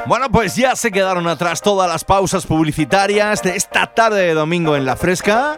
Bueno, 0.06 0.28
pues 0.32 0.56
ya 0.56 0.74
se 0.74 0.90
quedaron 0.90 1.28
atrás 1.28 1.62
todas 1.62 1.88
las 1.88 2.02
pausas 2.02 2.44
publicitarias 2.44 3.40
de 3.44 3.54
esta 3.54 3.86
tarde 3.94 4.22
de 4.22 4.34
domingo 4.34 4.74
en 4.74 4.84
La 4.84 4.96
Fresca. 4.96 5.56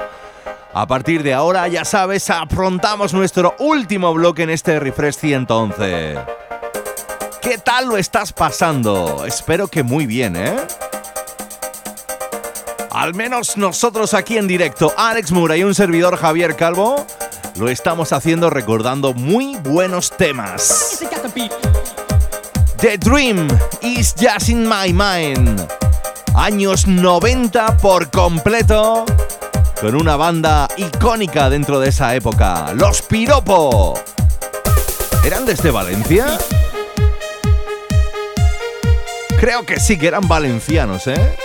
A 0.75 0.87
partir 0.87 1.23
de 1.23 1.33
ahora, 1.33 1.67
ya 1.69 1.87
sabes, 1.87 2.29
afrontamos 2.29 3.15
nuestro 3.15 3.55
último 3.59 4.13
bloque 4.13 4.43
en 4.43 4.51
este 4.51 4.79
Refresh 4.79 5.15
111. 5.15 6.42
¿Qué 7.43 7.59
tal 7.59 7.87
lo 7.87 7.97
estás 7.97 8.33
pasando? 8.33 9.27
Espero 9.27 9.67
que 9.67 9.83
muy 9.83 10.07
bien, 10.07 10.37
¿eh? 10.37 10.57
Al 12.93 13.15
menos 13.15 13.57
nosotros 13.57 14.15
aquí 14.15 14.39
en 14.39 14.47
directo, 14.47 14.93
Alex 14.97 15.33
Mura 15.33 15.57
y 15.57 15.65
un 15.65 15.75
servidor 15.75 16.17
Javier 16.17 16.55
Calvo, 16.55 17.05
lo 17.57 17.69
estamos 17.69 18.13
haciendo 18.13 18.49
recordando 18.49 19.13
muy 19.13 19.57
buenos 19.57 20.17
temas. 20.17 21.01
The 22.77 22.97
Dream 22.99 23.49
is 23.81 24.15
just 24.15 24.49
in 24.49 24.65
my 24.69 24.93
mind. 24.93 25.67
Años 26.37 26.87
90 26.87 27.77
por 27.79 28.09
completo, 28.11 29.05
con 29.81 29.97
una 29.97 30.15
banda 30.15 30.69
icónica 30.77 31.51
dentro 31.51 31.81
de 31.81 31.89
esa 31.89 32.15
época, 32.15 32.73
Los 32.75 33.03
Piropo. 33.03 33.95
¿Eran 35.25 35.45
desde 35.45 35.73
Valencia? 35.73 36.39
Creo 39.43 39.67
que 39.67 39.81
sí 39.81 39.99
que 39.99 40.07
eran 40.07 40.29
valencianos, 40.29 41.09
¿eh? 41.09 41.37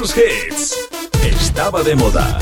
Dance 0.00 0.18
Hits. 0.18 0.88
Estaba 1.22 1.82
de 1.82 1.94
moda. 1.94 2.38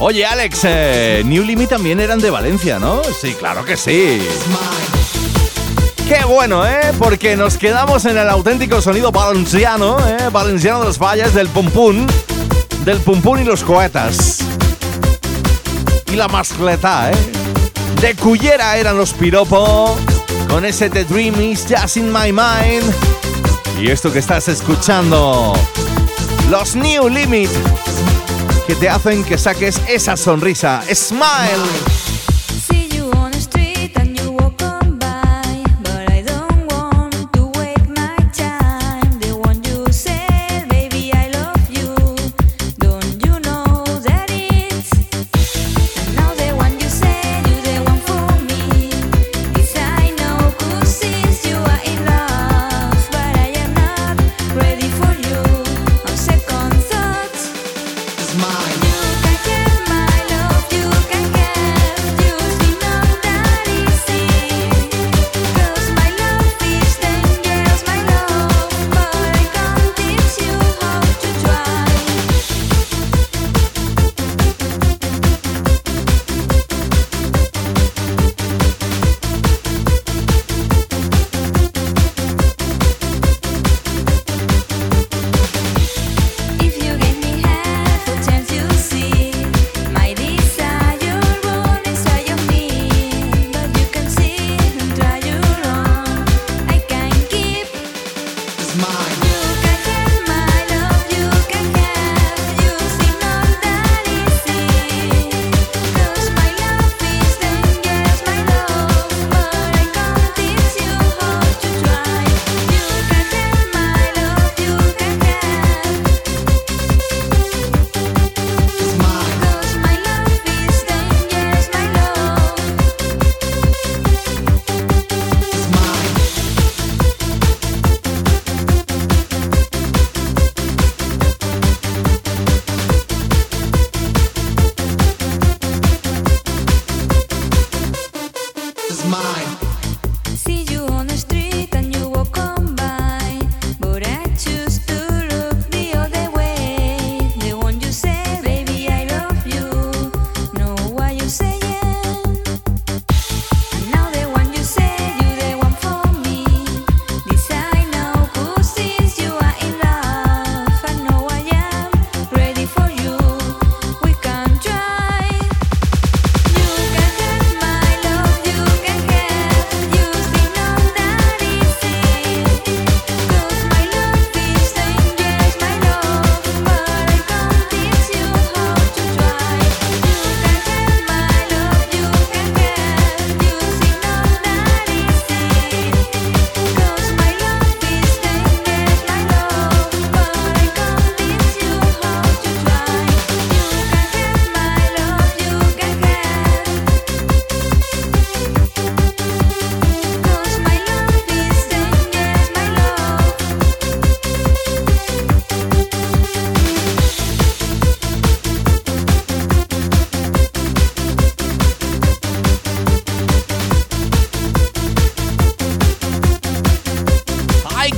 Oye, 0.00 0.26
Alex, 0.26 0.60
eh, 0.64 1.22
New 1.24 1.44
Limit 1.44 1.68
también 1.68 2.00
eran 2.00 2.18
de 2.18 2.30
Valencia, 2.30 2.80
¿no? 2.80 3.04
Sí, 3.04 3.34
claro 3.34 3.64
que 3.64 3.76
sí. 3.76 4.20
Qué 6.08 6.24
bueno, 6.24 6.66
¿eh? 6.66 6.92
Porque 6.98 7.36
nos 7.36 7.56
quedamos 7.56 8.04
en 8.04 8.18
el 8.18 8.28
auténtico 8.28 8.82
sonido 8.82 9.12
valenciano, 9.12 9.96
¿eh? 10.06 10.28
Valenciano 10.32 10.80
de 10.80 10.86
los 10.86 10.98
valles, 10.98 11.32
del 11.34 11.48
pum, 11.48 11.70
del 12.84 12.98
pum 12.98 13.20
pum 13.20 13.38
y 13.38 13.44
los 13.44 13.62
cohetas. 13.62 14.38
Y 16.12 16.16
la 16.16 16.28
mascleta, 16.28 17.10
¿eh? 17.10 17.14
De 18.00 18.14
Cullera 18.14 18.76
eran 18.76 18.96
los 18.96 19.12
piropo, 19.12 19.96
con 20.48 20.64
ese 20.64 20.90
The 20.90 21.04
Dream 21.04 21.40
is 21.40 21.64
Just 21.68 21.96
in 21.96 22.12
My 22.12 22.32
Mind. 22.32 22.92
Y 23.80 23.90
esto 23.90 24.12
que 24.12 24.18
estás 24.18 24.48
escuchando, 24.48 25.54
los 26.50 26.74
New 26.74 27.08
Limit, 27.08 27.50
que 28.66 28.74
te 28.74 28.88
hacen 28.88 29.24
que 29.24 29.38
saques 29.38 29.80
esa 29.88 30.16
sonrisa. 30.16 30.82
Smile. 30.92 32.01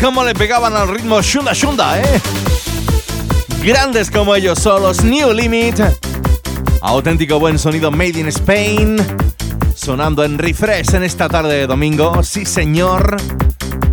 Cómo 0.04 0.22
le 0.22 0.34
pegaban 0.34 0.76
al 0.76 0.88
ritmo 0.88 1.22
Shunda 1.22 1.54
Shunda, 1.54 1.98
¿eh? 1.98 2.20
Grandes 3.62 4.10
como 4.10 4.34
ellos 4.34 4.58
solos, 4.58 5.02
New 5.02 5.32
Limit. 5.32 5.80
Auténtico 6.82 7.40
buen 7.40 7.58
sonido 7.58 7.90
Made 7.90 8.20
in 8.20 8.28
Spain. 8.28 8.96
Sonando 9.74 10.22
en 10.22 10.36
refresh 10.36 10.94
en 10.94 11.04
esta 11.04 11.30
tarde 11.30 11.54
de 11.54 11.66
domingo. 11.66 12.22
Sí, 12.22 12.44
señor. 12.44 13.16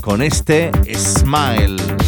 Con 0.01 0.21
este 0.21 0.71
Smile. 0.93 2.00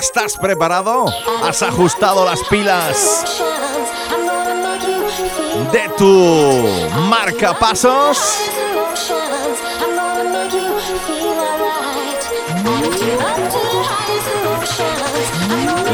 ¿Estás 0.00 0.38
preparado? 0.38 1.04
¿Has 1.44 1.62
ajustado 1.62 2.24
las 2.24 2.40
pilas 2.44 3.26
de 5.70 5.88
tu 5.98 6.66
marcapasos? 7.10 8.18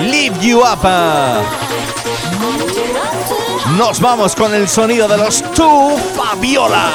Lift 0.04 0.40
you 0.40 0.60
up. 0.60 0.86
Nos 3.76 4.00
vamos 4.00 4.36
con 4.36 4.54
el 4.54 4.68
sonido 4.68 5.08
de 5.08 5.16
los 5.16 5.42
Tu 5.50 5.98
Fabiola. 6.14 6.92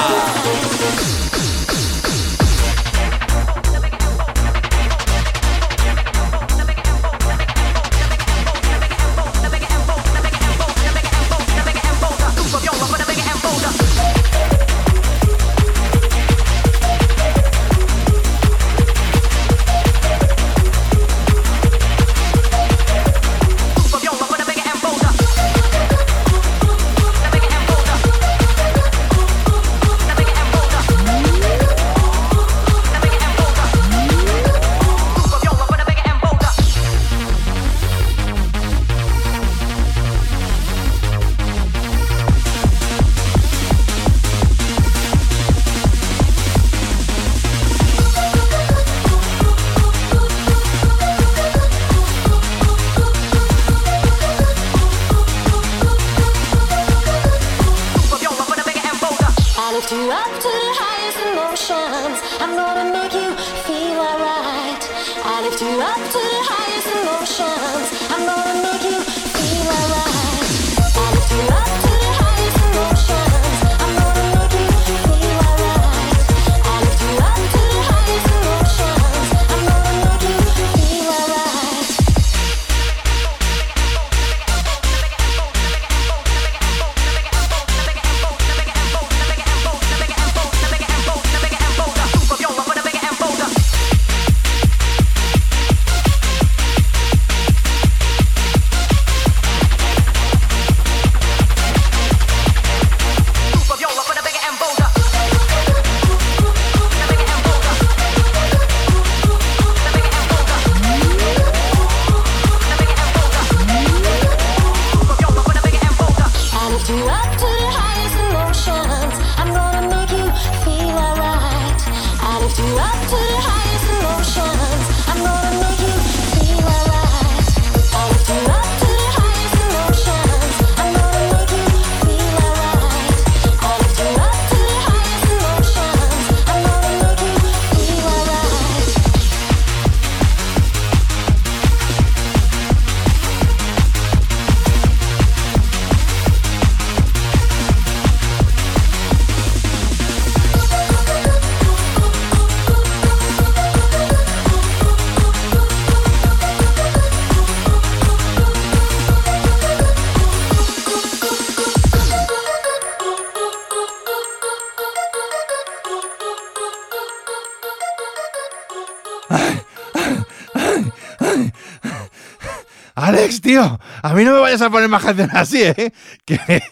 A 173.57 174.13
mí 174.13 174.23
no 174.23 174.33
me 174.33 174.39
vayas 174.39 174.61
a 174.61 174.69
poner 174.69 174.89
más 174.89 175.03
canciones 175.03 175.35
así, 175.35 175.63
¿eh? 175.63 175.93
Que, 176.25 176.63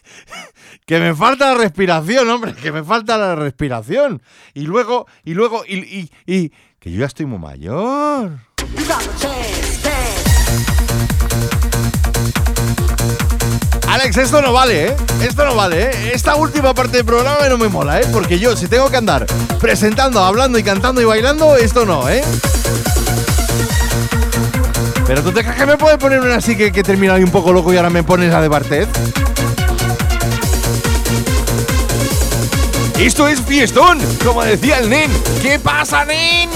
que 0.85 0.99
me 0.99 1.15
falta 1.15 1.53
la 1.53 1.57
respiración, 1.57 2.30
hombre, 2.30 2.53
que 2.53 2.72
me 2.72 2.84
falta 2.84 3.18
la 3.18 3.35
respiración. 3.35 4.22
Y 4.53 4.61
luego, 4.61 5.07
y 5.23 5.34
luego, 5.34 5.64
y, 5.68 5.77
y, 5.77 6.11
y 6.26 6.51
que 6.80 6.91
yo 6.91 6.99
ya 7.01 7.06
estoy 7.06 7.26
muy 7.26 7.39
mayor. 7.39 8.31
Alex, 13.88 14.18
esto 14.18 14.41
no 14.41 14.53
vale, 14.53 14.89
¿eh? 14.89 14.95
Esto 15.22 15.45
no 15.45 15.56
vale, 15.56 15.85
¿eh? 15.85 16.11
Esta 16.14 16.35
última 16.35 16.76
parte 16.76 16.97
del 16.97 17.06
programa 17.06 17.49
no 17.49 17.57
me 17.57 17.68
mola, 17.69 17.99
¿eh? 17.99 18.06
Porque 18.14 18.38
yo, 18.38 18.56
si 18.56 18.68
tengo 18.68 18.89
que 18.91 18.97
andar 18.97 19.26
presentando, 19.60 20.23
hablando 20.23 20.60
y 20.60 20.64
cantando 20.64 21.01
y 21.01 21.06
bailando, 21.06 21.57
esto 21.57 21.85
no, 21.85 22.07
¿eh? 22.07 22.23
Pero 25.10 25.23
tú 25.23 25.31
te 25.31 25.41
crees 25.41 25.57
que 25.57 25.65
me 25.65 25.76
puedes 25.76 25.98
poner 25.98 26.19
una 26.19 26.36
así 26.36 26.56
que, 26.56 26.72
que 26.72 26.84
termina 26.84 27.15
ahí 27.15 27.23
un 27.23 27.31
poco 27.31 27.52
loco 27.52 27.73
y 27.73 27.77
ahora 27.77 27.90
me 27.90 28.03
pones 28.03 28.31
la 28.31 28.44
de 28.44 28.48
Bartet. 28.48 28.88
Esto 32.99 33.27
es 33.27 33.41
fiestón, 33.41 33.98
como 34.23 34.44
decía 34.44 34.77
el 34.77 34.88
nen. 34.88 35.10
¿Qué 35.41 35.57
pasa, 35.57 36.06
nen? 36.06 36.48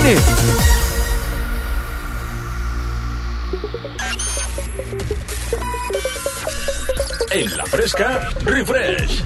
En 7.31 7.57
la 7.57 7.65
fresca, 7.65 8.29
refresh. 8.45 9.23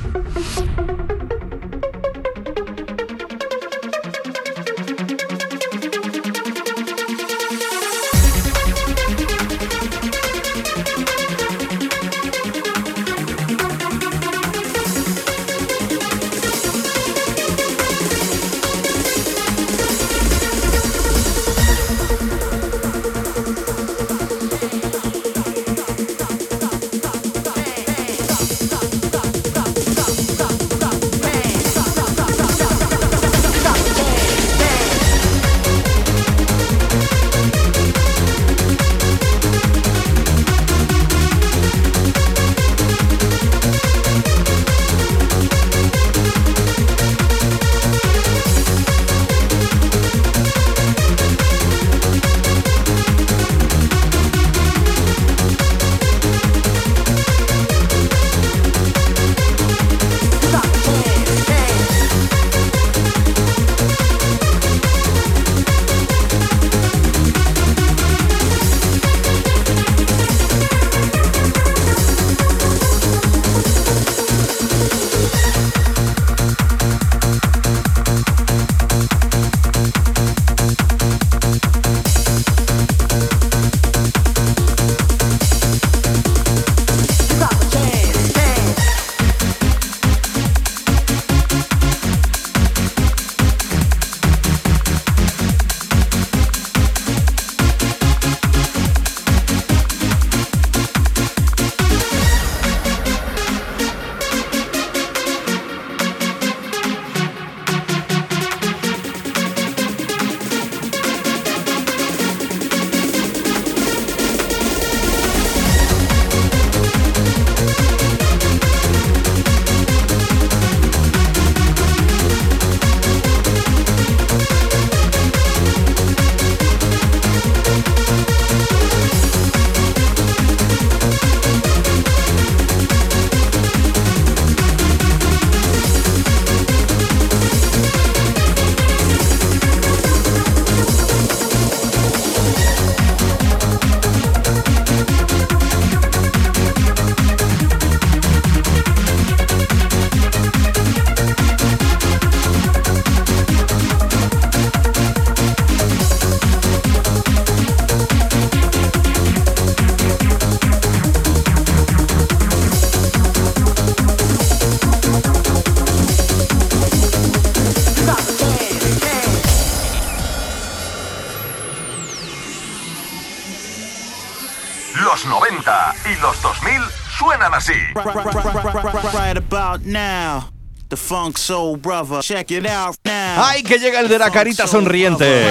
Now, 179.88 180.50
the 180.90 180.98
funk 180.98 181.38
soul 181.38 181.78
brother. 181.78 182.22
Check 182.22 182.52
it 182.52 182.66
out 182.66 182.96
now. 183.04 183.44
¡Ay, 183.44 183.64
que 183.64 183.80
llega 183.80 184.00
el 184.00 184.08
de 184.08 184.20
la 184.20 184.30
carita 184.30 184.68
sonriente! 184.68 185.46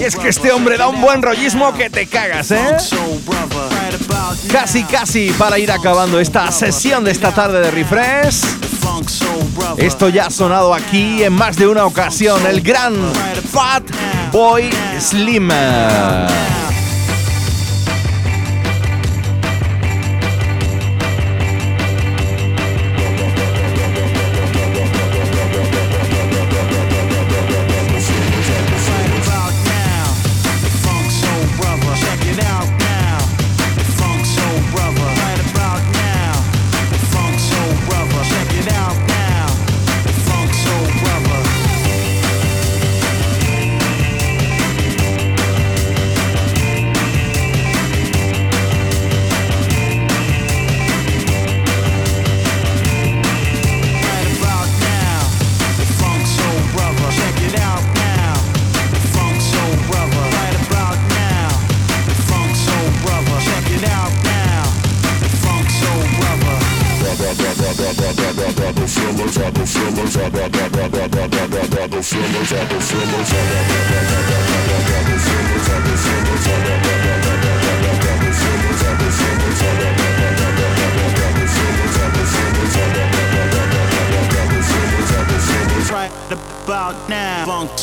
Y 0.00 0.04
es 0.04 0.16
que 0.16 0.28
este 0.28 0.50
hombre 0.52 0.76
da 0.76 0.88
un 0.88 1.00
buen 1.00 1.22
rollismo 1.22 1.72
que 1.74 1.88
te 1.90 2.06
cagas, 2.06 2.50
¿eh? 2.50 2.76
Casi, 4.50 4.84
casi 4.84 5.30
para 5.32 5.58
ir 5.58 5.70
acabando 5.70 6.18
esta 6.18 6.50
sesión 6.50 7.04
de 7.04 7.12
esta 7.12 7.32
tarde 7.32 7.60
de 7.60 7.70
refresh. 7.70 8.42
Esto 9.76 10.08
ya 10.08 10.26
ha 10.26 10.30
sonado 10.30 10.74
aquí 10.74 11.22
en 11.22 11.32
más 11.32 11.56
de 11.56 11.66
una 11.66 11.84
ocasión. 11.84 12.46
El 12.46 12.60
gran 12.60 12.94
Fat 13.52 13.84
Boy 14.32 14.70
Slim. 14.98 15.50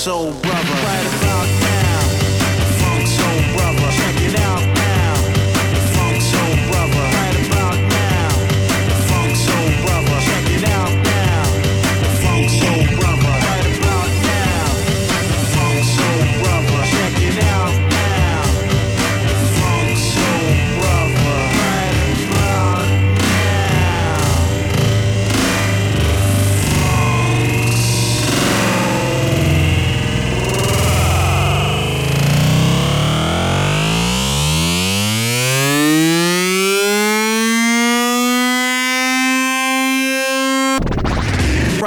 Now, 0.06 0.32
funk 0.32 0.53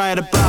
Right 0.07 0.19
about 0.20 0.45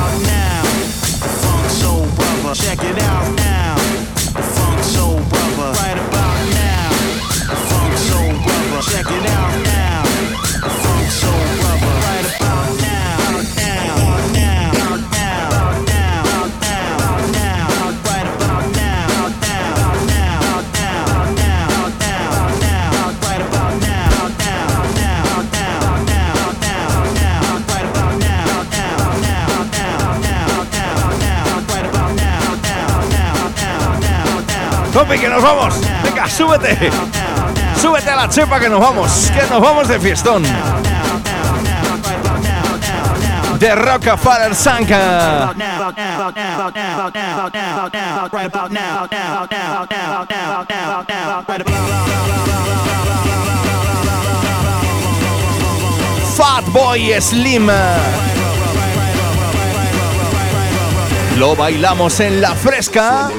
¡Venga, 36.68 36.90
súbete! 36.90 37.80
¡Súbete 37.80 38.10
a 38.10 38.16
la 38.16 38.28
chepa 38.28 38.60
que 38.60 38.68
nos 38.68 38.80
vamos! 38.80 39.30
¡Que 39.34 39.46
nos 39.48 39.60
vamos 39.60 39.88
de 39.88 39.98
fiestón! 39.98 40.42
De 43.58 43.74
Rockefeller 43.74 44.54
Sanka. 44.54 45.54
Fat 56.36 56.64
Boy 56.66 57.20
Slim. 57.20 57.68
Lo 61.36 61.56
bailamos 61.56 62.20
en 62.20 62.40
la 62.40 62.54
fresca. 62.54 63.30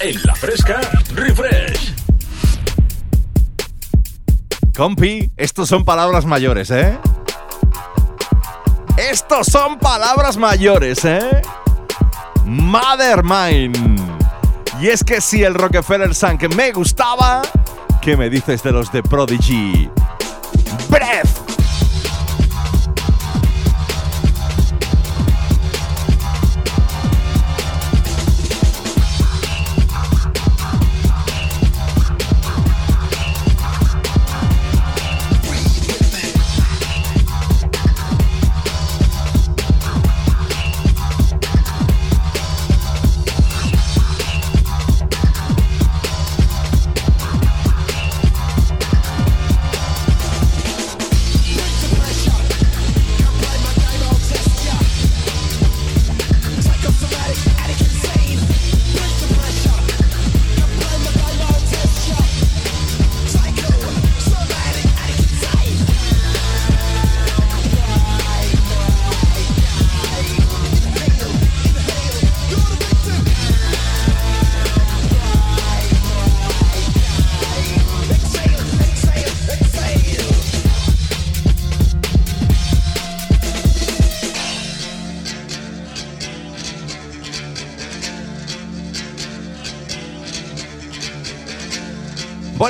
En 0.00 0.22
la 0.24 0.34
fresca, 0.34 0.80
refresh. 1.14 1.94
Compi, 4.76 5.30
estos 5.38 5.68
son 5.68 5.84
palabras 5.86 6.26
mayores, 6.26 6.70
¿eh? 6.70 6.98
Estos 8.98 9.46
son 9.46 9.78
palabras 9.78 10.36
mayores, 10.36 11.04
¿eh? 11.06 11.42
Mother 12.44 13.22
Mine. 13.24 13.93
Y 14.84 14.90
es 14.90 15.02
que 15.02 15.22
si 15.22 15.42
el 15.42 15.54
Rockefeller 15.54 16.14
Sun 16.14 16.36
que 16.36 16.46
me 16.46 16.70
gustaba, 16.70 17.40
¿qué 18.02 18.18
me 18.18 18.28
dices 18.28 18.62
de 18.62 18.70
los 18.70 18.92
de 18.92 19.02
Prodigy? 19.02 19.88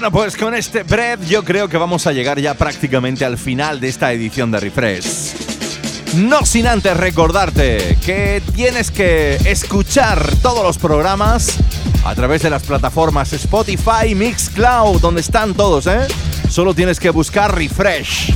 Bueno, 0.04 0.18
pues 0.18 0.36
con 0.36 0.54
este 0.54 0.82
bread 0.82 1.18
yo 1.22 1.42
creo 1.46 1.66
que 1.66 1.78
vamos 1.78 2.06
a 2.06 2.12
llegar 2.12 2.38
ya 2.38 2.52
prácticamente 2.52 3.24
al 3.24 3.38
final 3.38 3.80
de 3.80 3.88
esta 3.88 4.12
edición 4.12 4.50
de 4.50 4.60
Refresh. 4.60 5.32
No 6.16 6.44
sin 6.44 6.66
antes 6.66 6.94
recordarte 6.94 7.96
que 8.04 8.42
tienes 8.54 8.90
que 8.90 9.36
escuchar 9.46 10.22
todos 10.42 10.62
los 10.62 10.76
programas 10.76 11.56
a 12.04 12.14
través 12.14 12.42
de 12.42 12.50
las 12.50 12.64
plataformas 12.64 13.32
Spotify, 13.32 14.14
Mixcloud, 14.14 15.00
donde 15.00 15.22
están 15.22 15.54
todos, 15.54 15.86
¿eh? 15.86 16.06
Solo 16.50 16.74
tienes 16.74 17.00
que 17.00 17.08
buscar 17.08 17.54
Refresh. 17.54 18.34